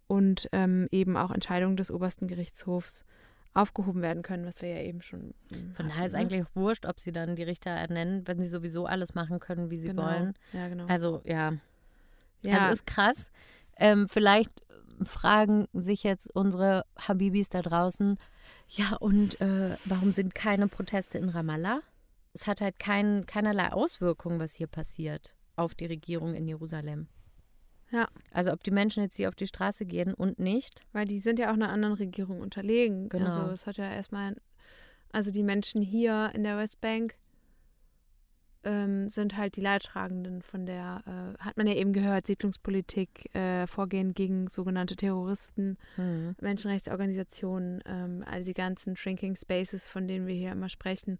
[0.07, 3.05] und ähm, eben auch Entscheidungen des obersten Gerichtshofs
[3.53, 5.33] aufgehoben werden können, was wir ja eben schon.
[5.53, 6.19] ähm, Von daher ist ne?
[6.19, 9.77] eigentlich wurscht, ob sie dann die Richter ernennen, wenn sie sowieso alles machen können, wie
[9.77, 10.03] sie Genau.
[10.03, 10.33] wollen.
[10.53, 10.85] Ja, genau.
[10.87, 11.53] Also ja,
[12.43, 13.31] ja, Also ist krass.
[13.77, 14.51] Ähm, vielleicht
[15.03, 18.17] fragen sich jetzt unsere Habibis da draußen,
[18.69, 21.81] ja, und äh, warum sind keine Proteste in Ramallah?
[22.33, 27.07] Es hat halt kein, keinerlei Auswirkungen, was hier passiert auf die Regierung in Jerusalem.
[27.91, 28.07] Ja.
[28.31, 30.81] Also ob die Menschen jetzt hier auf die Straße gehen und nicht.
[30.93, 33.09] Weil die sind ja auch einer anderen Regierung unterlegen.
[33.09, 33.25] Genau.
[33.25, 34.35] Also es hat ja erstmal,
[35.11, 37.15] also die Menschen hier in der Westbank
[38.63, 43.65] ähm, sind halt die Leidtragenden von der, äh, hat man ja eben gehört, Siedlungspolitik, äh,
[43.65, 46.35] Vorgehen gegen sogenannte Terroristen, Hm.
[46.39, 51.17] Menschenrechtsorganisationen, ähm, all die ganzen Shrinking Spaces, von denen wir hier immer sprechen.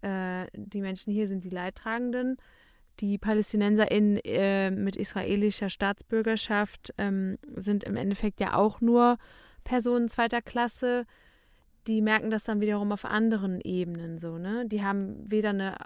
[0.00, 2.36] Äh, die Menschen hier sind die Leidtragenden.
[3.00, 9.18] Die PalästinenserInnen äh, mit israelischer Staatsbürgerschaft ähm, sind im Endeffekt ja auch nur
[9.64, 11.04] Personen zweiter Klasse.
[11.86, 14.64] Die merken das dann wiederum auf anderen Ebenen so, ne?
[14.66, 15.76] Die haben weder eine,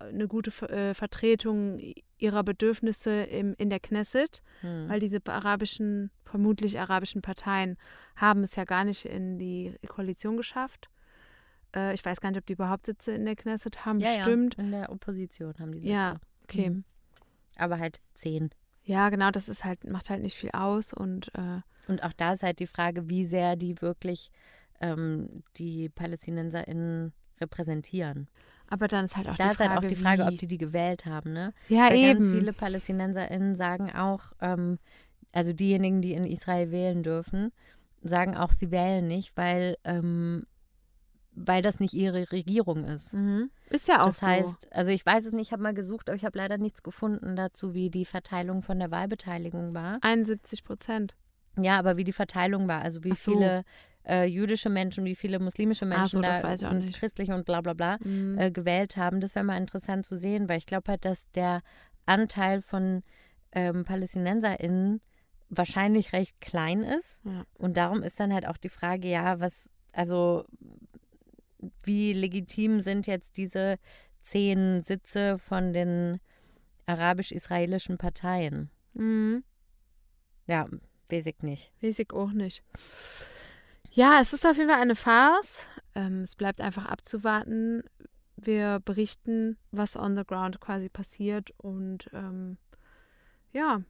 [0.00, 1.80] äh, eine gute äh, Vertretung
[2.18, 4.88] ihrer Bedürfnisse im, in der Knesset, Hm.
[4.88, 7.76] weil diese arabischen, vermutlich arabischen Parteien
[8.16, 10.90] haben es ja gar nicht in die Koalition geschafft.
[11.74, 14.00] Äh, ich weiß gar nicht, ob die überhaupt Sitze in der Knesset haben.
[14.00, 14.56] ja, Bestimmt.
[14.58, 15.92] ja, in der Opposition haben die Sitze.
[15.92, 16.16] Ja,
[16.48, 16.70] okay.
[16.70, 16.84] Mhm.
[17.56, 18.50] Aber halt zehn.
[18.84, 22.32] Ja, genau, das ist halt, macht halt nicht viel aus und äh, Und auch da
[22.32, 24.30] ist halt die Frage, wie sehr die wirklich
[24.80, 28.28] ähm, die PalästinenserInnen repräsentieren.
[28.68, 30.38] aber dann ist halt auch Da die ist Frage, halt auch die Frage, wie, ob
[30.38, 31.52] die die gewählt haben, ne?
[31.68, 34.78] ja Weil eben ganz viele PalästinenserInnen sagen auch, ähm,
[35.32, 37.52] also diejenigen, die in Israel wählen dürfen,
[38.02, 40.46] sagen auch, sie wählen nicht, weil, ähm,
[41.46, 43.14] weil das nicht ihre Regierung ist.
[43.14, 43.50] mhm.
[43.70, 44.26] ist ja auch Das so.
[44.26, 46.82] heißt, also ich weiß es nicht, ich habe mal gesucht, aber ich habe leider nichts
[46.82, 49.98] gefunden dazu, wie die Verteilung von der Wahlbeteiligung war.
[50.02, 51.16] 71 Prozent.
[51.60, 53.32] Ja, aber wie die Verteilung war, also wie so.
[53.32, 53.64] viele
[54.06, 57.74] äh, jüdische Menschen, wie viele muslimische Menschen so, das da und christliche und bla bla
[57.74, 58.38] bla Mhm.
[58.38, 59.20] äh, gewählt haben.
[59.20, 61.60] Das wäre mal interessant zu sehen, weil ich glaube halt, dass der
[62.06, 63.02] Anteil von
[63.52, 65.00] ähm, PalästinenserInnen
[65.50, 67.20] wahrscheinlich recht klein ist.
[67.24, 67.44] Ja.
[67.54, 70.44] Und darum ist dann halt auch die Frage, ja, was, also
[71.84, 73.78] wie legitim sind jetzt diese
[74.22, 76.20] zehn Sitze von den
[76.86, 78.70] arabisch-israelischen Parteien?
[78.94, 79.44] Mhm.
[80.46, 80.66] Ja,
[81.10, 81.72] weiß ich nicht.
[81.80, 82.62] Weiß ich auch nicht.
[83.90, 85.66] Ja, es ist auf jeden Fall eine Farce.
[85.94, 87.82] Ähm, es bleibt einfach abzuwarten.
[88.36, 91.52] Wir berichten, was on the ground quasi passiert.
[91.58, 92.58] Und ähm,
[93.52, 93.82] ja,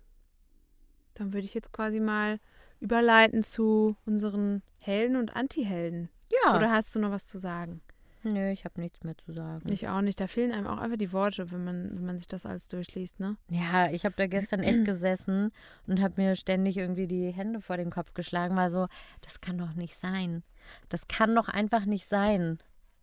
[1.15, 2.41] dann würde ich jetzt quasi mal
[2.81, 6.09] überleiten zu unseren Helden und Anti-Helden.
[6.45, 6.57] Ja.
[6.57, 7.81] Oder hast du noch was zu sagen?
[8.25, 9.71] Nö, ich habe nichts mehr zu sagen.
[9.71, 10.19] Ich auch nicht.
[10.21, 13.21] Da fehlen einem auch einfach die Worte, wenn man, wenn man sich das alles durchliest,
[13.21, 13.37] ne?
[13.49, 15.53] Ja, ich habe da gestern echt gesessen
[15.87, 18.89] und habe mir ständig irgendwie die Hände vor den Kopf geschlagen, war so,
[19.21, 20.43] das kann doch nicht sein.
[20.89, 22.59] Das kann doch einfach nicht sein.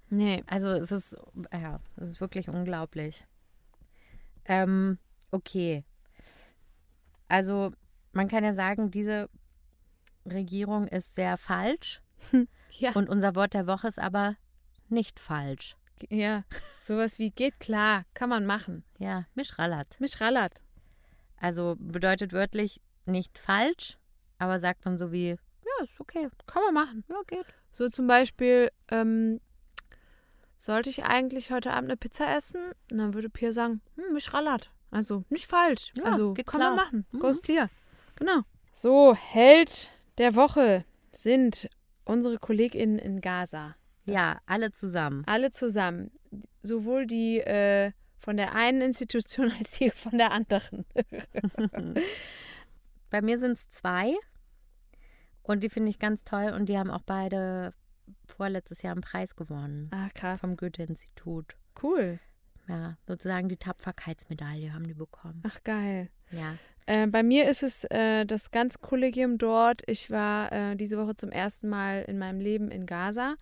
[0.09, 0.43] Nee.
[0.47, 1.17] Also es ist,
[1.51, 3.25] ja, es ist wirklich unglaublich.
[4.43, 4.99] Ähm,
[5.31, 5.85] okay.
[7.29, 7.71] Also
[8.11, 9.29] man kann ja sagen, diese
[10.25, 12.01] Regierung ist sehr falsch
[12.77, 12.91] Ja.
[12.91, 14.35] und unser Wort der Woche ist aber
[14.89, 15.77] nicht falsch.
[16.09, 16.43] Ja.
[16.83, 18.83] Sowas wie geht klar, kann man machen.
[18.97, 19.99] Ja, mischrallert.
[20.01, 20.61] Mich rallert.
[21.37, 23.97] Also bedeutet wörtlich nicht falsch,
[24.39, 26.29] aber sagt man so wie, ja, ist okay.
[26.47, 27.03] Kann man machen.
[27.07, 27.45] Ja, geht.
[27.71, 29.39] So zum Beispiel, ähm,
[30.57, 32.71] sollte ich eigentlich heute Abend eine Pizza essen?
[32.91, 34.71] Und dann würde Pia sagen, hm, mich rallert.
[34.91, 35.91] Also nicht falsch.
[35.97, 36.75] Ja, also geht kann klar.
[36.75, 37.05] man machen.
[37.11, 37.19] Mhm.
[37.19, 37.69] Goes clear.
[38.15, 38.41] Genau.
[38.71, 41.69] So, Held der Woche sind
[42.05, 43.75] unsere KollegInnen in Gaza.
[44.05, 45.23] Das- Ja, alle zusammen.
[45.25, 46.11] Alle zusammen.
[46.63, 50.85] sowohl die äh, von der einen Institution als die von der anderen.
[53.09, 54.13] Bei mir sind es zwei
[55.43, 57.73] und die finde ich ganz toll und die haben auch beide
[58.25, 60.41] vorletztes Jahr einen Preis gewonnen Ah, krass.
[60.41, 61.55] vom Goethe-Institut.
[61.81, 62.19] Cool.
[62.67, 65.43] Ja, sozusagen die Tapferkeitsmedaille haben die bekommen.
[65.45, 66.09] Ach, geil.
[66.31, 66.57] Ja.
[66.87, 69.81] Äh, bei mir ist es äh, das ganze Kollegium dort.
[69.87, 73.35] Ich war äh, diese Woche zum ersten Mal in meinem Leben in Gaza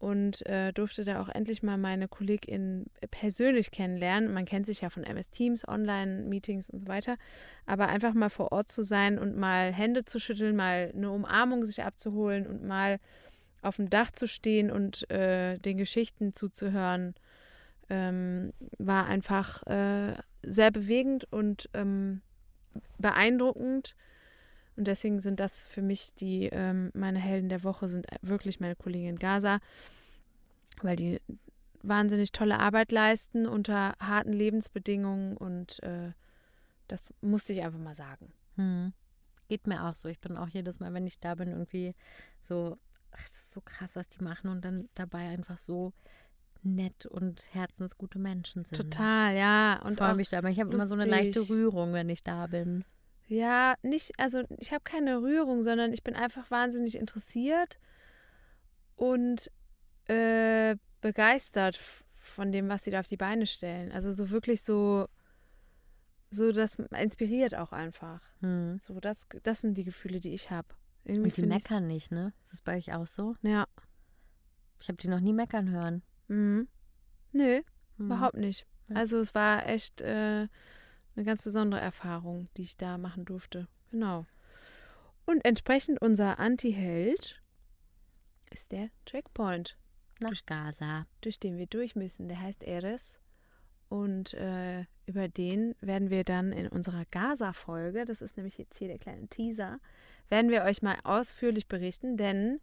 [0.00, 4.34] und äh, durfte da auch endlich mal meine KollegInnen persönlich kennenlernen.
[4.34, 7.16] Man kennt sich ja von MS Teams, Online-Meetings und so weiter.
[7.64, 11.64] Aber einfach mal vor Ort zu sein und mal Hände zu schütteln, mal eine Umarmung
[11.64, 12.98] sich abzuholen und mal
[13.62, 17.14] auf dem Dach zu stehen und äh, den Geschichten zuzuhören,
[17.88, 22.20] ähm, war einfach äh, sehr bewegend und ähm,
[22.98, 23.94] beeindruckend.
[24.76, 28.74] Und deswegen sind das für mich die, ähm, meine Helden der Woche sind wirklich meine
[28.74, 29.60] Kollegen in Gaza,
[30.82, 31.20] weil die
[31.82, 36.12] wahnsinnig tolle Arbeit leisten unter harten Lebensbedingungen und äh,
[36.88, 38.32] das musste ich einfach mal sagen.
[38.56, 38.92] Hm.
[39.48, 40.08] Geht mir auch so.
[40.08, 41.94] Ich bin auch jedes Mal, wenn ich da bin, irgendwie
[42.40, 42.78] so,
[43.12, 45.92] ach, das ist so krass, was die machen und dann dabei einfach so
[46.64, 48.76] nett und herzensgute Menschen sind.
[48.76, 49.80] Total, ja.
[49.84, 50.38] Und freue mich da.
[50.38, 50.50] immer.
[50.50, 51.48] Ich habe immer so eine leichte.
[51.48, 52.84] Rührung, wenn ich da bin.
[53.26, 57.78] ja, nicht, also ich habe keine Rührung, sondern ich bin einfach wahnsinnig interessiert
[58.96, 59.50] und
[60.06, 61.78] äh, begeistert
[62.16, 63.92] von dem, was sie da auf die Beine stellen.
[63.92, 65.06] Also so wirklich so,
[66.30, 68.22] so das inspiriert auch einfach.
[68.40, 68.78] Hm.
[68.80, 70.68] So, das, das sind die Gefühle, die ich habe.
[71.06, 72.32] Und die meckern nicht, ne?
[72.42, 73.36] Ist das bei euch auch so?
[73.42, 73.66] Ja.
[74.80, 76.02] Ich habe die noch nie meckern hören.
[76.34, 76.68] Mhm.
[77.32, 77.60] Nö,
[77.96, 78.06] Hm.
[78.06, 78.66] überhaupt nicht.
[78.92, 80.46] Also es war echt äh,
[81.16, 83.68] eine ganz besondere Erfahrung, die ich da machen durfte.
[83.90, 84.26] Genau.
[85.26, 87.40] Und entsprechend unser Anti-Held
[88.52, 89.76] ist der Checkpoint,
[90.20, 91.06] Nach Gaza.
[91.22, 92.28] durch den wir durch müssen.
[92.28, 93.20] Der heißt Eres.
[93.88, 98.88] Und äh, über den werden wir dann in unserer Gaza-Folge, das ist nämlich jetzt hier
[98.88, 99.78] der kleine Teaser,
[100.28, 102.60] werden wir euch mal ausführlich berichten, denn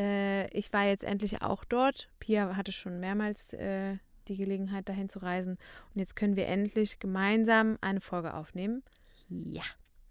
[0.00, 2.08] äh, ich war jetzt endlich auch dort.
[2.18, 3.96] Pia hatte schon mehrmals äh,
[4.28, 5.58] die Gelegenheit, dahin zu reisen.
[5.94, 8.82] Und jetzt können wir endlich gemeinsam eine Folge aufnehmen.
[9.28, 9.64] Ja.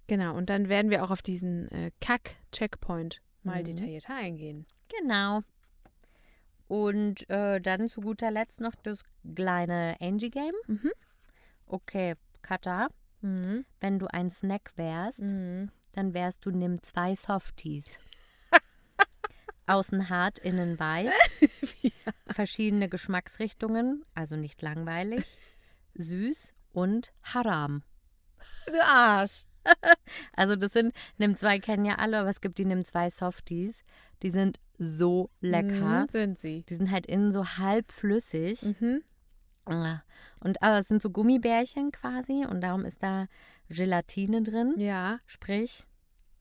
[0.08, 3.66] Genau, und dann werden wir auch auf diesen äh, Kack-Checkpoint mal Mhm.
[3.66, 4.66] detaillierter eingehen.
[5.00, 5.42] Genau.
[6.68, 9.04] Und äh, dann zu guter Letzt noch das
[9.36, 10.54] kleine Angie-Game.
[10.68, 10.92] Mhm.
[11.66, 12.88] Okay, Katha,
[13.22, 13.66] Mhm.
[13.82, 15.72] wenn du ein Snack wärst, Mhm.
[15.94, 17.98] dann wärst du, nimm zwei Softies.
[19.70, 21.14] Außen hart, innen weich.
[22.28, 25.26] Verschiedene Geschmacksrichtungen, also nicht langweilig.
[25.96, 27.84] Süß und haram.
[28.68, 29.46] Du Arsch.
[30.34, 33.84] Also das sind, nimm zwei kennen ja alle, aber es gibt die nimm zwei Softies.
[34.24, 36.04] Die sind so lecker.
[36.04, 36.64] Mhm, sind sie.
[36.70, 38.62] Die sind halt innen so halb flüssig.
[38.64, 39.04] Mhm.
[39.66, 40.02] Ah.
[40.40, 43.28] Und aber es sind so Gummibärchen quasi und darum ist da
[43.70, 44.74] Gelatine drin.
[44.78, 45.84] Ja, Sprich,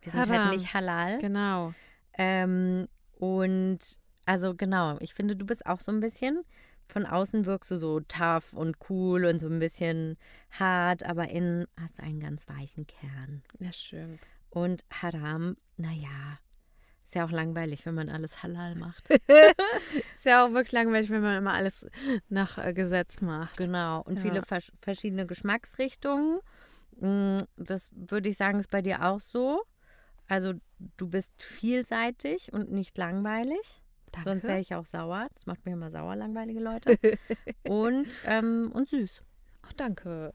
[0.05, 0.45] die sind Haram.
[0.47, 1.19] halt nicht halal.
[1.19, 1.75] genau.
[2.17, 2.89] Ähm,
[3.19, 3.79] und
[4.27, 6.43] also genau, ich finde, du bist auch so ein bisschen.
[6.87, 10.17] Von außen wirkst du so tough und cool und so ein bisschen
[10.59, 13.43] hart, aber innen hast du einen ganz weichen Kern.
[13.59, 14.19] Ja, schön.
[14.51, 16.39] Und Haram, naja,
[17.05, 19.11] ist ja auch langweilig, wenn man alles halal macht.
[20.15, 21.87] Ist ja auch wirklich langweilig, wenn man immer alles
[22.29, 23.57] nach äh, Gesetz macht.
[23.57, 24.03] Genau.
[24.03, 24.23] Und Ja.
[24.23, 26.41] viele vers verschiedene Geschmacksrichtungen.
[27.01, 29.63] Mm, Das würde ich sagen, ist bei dir auch so.
[30.27, 30.55] Also
[30.97, 33.83] du bist vielseitig und nicht langweilig.
[34.13, 34.29] Danke.
[34.31, 35.29] Sonst wäre ich auch sauer.
[35.35, 36.99] Das macht mir immer sauer, langweilige Leute.
[37.69, 39.23] und, ähm, und süß.
[39.63, 40.33] Ach, danke.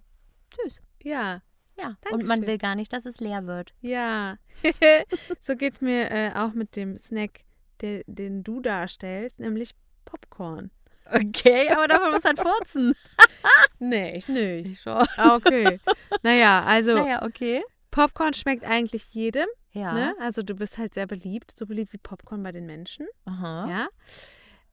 [0.55, 0.79] Süß.
[1.03, 1.41] Ja,
[1.75, 1.87] Ja.
[1.87, 2.27] Und Dankeschön.
[2.27, 3.73] man will gar nicht, dass es leer wird.
[3.81, 4.37] ja.
[5.39, 7.39] so geht's mir äh, auch mit dem Snack,
[7.81, 9.73] der, den du darstellst, nämlich
[10.05, 10.69] Popcorn.
[11.11, 12.93] Okay, aber davon muss halt furzen.
[13.79, 14.67] Nee, ich nicht.
[14.67, 15.05] Ich schon.
[15.17, 15.79] Ah, okay.
[16.21, 17.61] naja, also Naja, okay.
[17.91, 19.47] Popcorn schmeckt eigentlich jedem.
[19.73, 19.93] Ja.
[19.93, 20.15] Ne?
[20.19, 23.07] Also du bist halt sehr beliebt, so beliebt wie Popcorn bei den Menschen.
[23.25, 23.67] Aha.
[23.69, 23.87] Ja.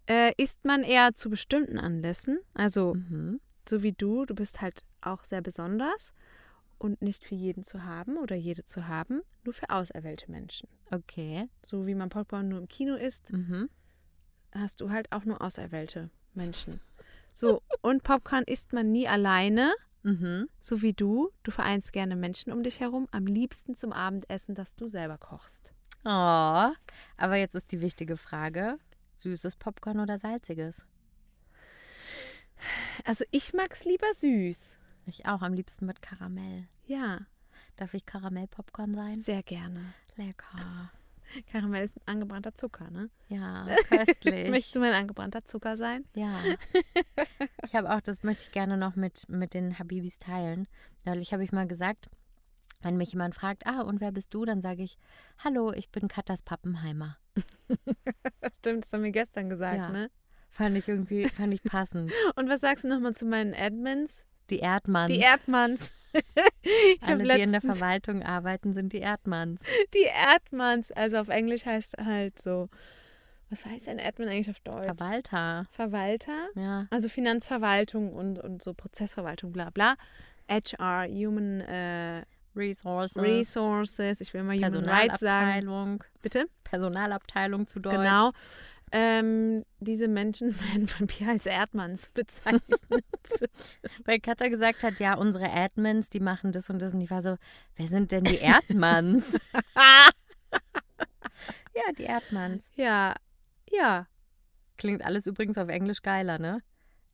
[0.06, 2.38] Äh, isst man eher zu bestimmten Anlässen.
[2.54, 3.40] Also Mhm.
[3.68, 6.12] so wie du, du bist halt auch sehr besonders
[6.78, 10.68] und nicht für jeden zu haben oder jede zu haben, nur für auserwählte Menschen.
[10.90, 11.48] Okay.
[11.62, 13.68] So wie man Popcorn nur im Kino isst, Mhm.
[14.52, 16.80] hast du halt auch nur auserwählte Menschen.
[17.32, 19.72] So, und Popcorn isst man nie alleine,
[20.02, 20.48] Mhm.
[20.60, 21.30] so wie du.
[21.42, 25.72] Du vereinst gerne Menschen um dich herum, am liebsten zum Abendessen, das du selber kochst.
[26.04, 26.08] Oh,
[27.18, 28.78] aber jetzt ist die wichtige Frage:
[29.18, 30.84] Süßes Popcorn oder salziges?
[33.04, 34.76] Also ich mag's lieber süß.
[35.06, 36.68] Ich auch, am liebsten mit Karamell.
[36.86, 37.20] Ja,
[37.76, 39.18] Darf ich Karamell-Popcorn sein?
[39.20, 39.94] sehr gerne.
[40.16, 40.90] Lecker.
[41.50, 43.10] Karamell ist angebrannter Zucker, ne?
[43.28, 44.50] Ja, köstlich.
[44.50, 46.04] Möchtest du mein angebrannter Zucker sein?
[46.14, 46.34] Ja.
[47.64, 50.66] Ich habe auch, das möchte ich gerne noch mit, mit den Habibis teilen.
[51.04, 52.10] Neulich habe ich mal gesagt,
[52.82, 54.44] wenn mich jemand fragt, ah, und wer bist du?
[54.44, 54.98] Dann sage ich,
[55.38, 57.16] hallo, ich bin Katas Pappenheimer.
[58.58, 59.90] Stimmt, das haben wir gestern gesagt, Ja.
[59.90, 60.10] ne?
[60.48, 62.12] Fand ich irgendwie, fand ich passend.
[62.34, 64.24] Und was sagst du nochmal zu meinen Admins?
[64.50, 65.12] Die Erdmanns.
[65.12, 65.92] Die Erdmanns.
[66.62, 69.62] ich Alle, die in der Verwaltung arbeiten, sind die Erdmanns.
[69.94, 70.90] die Erdmanns.
[70.92, 72.68] Also auf Englisch heißt halt so,
[73.48, 74.86] was heißt ein Admin eigentlich auf Deutsch?
[74.86, 75.66] Verwalter.
[75.72, 76.48] Verwalter.
[76.54, 76.86] Ja.
[76.90, 79.96] Also Finanzverwaltung und, und so Prozessverwaltung, bla bla.
[80.48, 82.22] HR, Human äh,
[82.56, 83.22] Resources.
[83.22, 85.46] Resources, ich will mal Human Rights sagen.
[85.46, 86.04] Personalabteilung.
[86.22, 86.46] Bitte?
[86.64, 87.96] Personalabteilung zu Deutsch.
[87.96, 88.32] Genau.
[88.92, 92.80] Ähm, diese Menschen werden von mir als Erdmanns bezeichnet.
[94.04, 96.94] Weil Katha gesagt hat, ja, unsere Admins, die machen das und das.
[96.94, 97.36] Und ich war so,
[97.76, 99.38] wer sind denn die Erdmanns?
[101.74, 102.70] ja, die Erdmanns.
[102.74, 103.14] ja,
[103.68, 104.06] ja.
[104.76, 106.62] Klingt alles übrigens auf Englisch geiler, ne?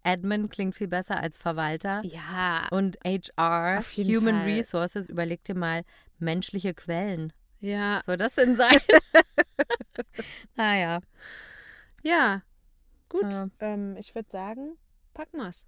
[0.04, 2.00] Admin klingt viel besser als Verwalter.
[2.04, 2.68] Ja.
[2.70, 4.44] Und HR, Human Fall.
[4.44, 5.82] Resources, überleg dir mal,
[6.18, 7.32] menschliche Quellen.
[7.58, 8.02] Ja.
[8.06, 8.78] Soll das denn sein?
[10.54, 11.00] naja.
[12.07, 12.42] Ja.
[13.09, 13.24] Gut.
[13.24, 13.48] Ja.
[13.59, 14.76] Ähm, ich würde sagen,
[15.12, 15.66] packen wir's.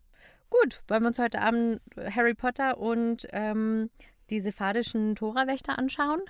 [0.50, 3.90] Gut, wollen wir uns heute Abend Harry Potter und ähm,
[4.30, 6.20] die sephardischen Torawächter anschauen?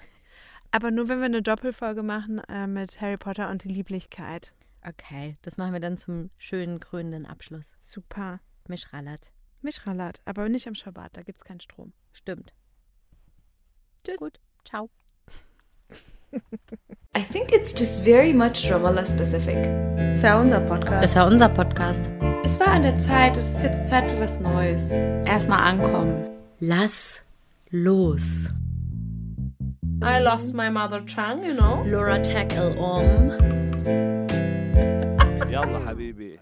[0.70, 4.54] Aber nur, wenn wir eine Doppelfolge machen äh, mit Harry Potter und die Lieblichkeit.
[4.86, 7.74] Okay, das machen wir dann zum schönen krönenden Abschluss.
[7.80, 8.40] Super.
[8.66, 9.30] Mischrallert.
[9.60, 11.92] Mischralat, aber nicht am Schabbat, da gibt's keinen Strom.
[12.12, 12.54] Stimmt.
[14.04, 14.18] Tschüss.
[14.18, 14.88] Gut, ciao.
[17.16, 19.56] I think it's just very much Ramallah specific.
[20.12, 21.04] Es ja unser Podcast.
[21.04, 22.08] Ist ja unser Podcast.
[22.44, 24.92] Es war an der Zeit, es ist jetzt Zeit für was Neues.
[25.26, 26.24] Erstmal ankommen.
[26.60, 27.22] Lass
[27.70, 28.48] los.
[30.02, 31.82] I lost my mother tongue, you know.
[31.86, 33.32] Laura Tackle um.
[35.50, 36.38] Yalla, Habibi.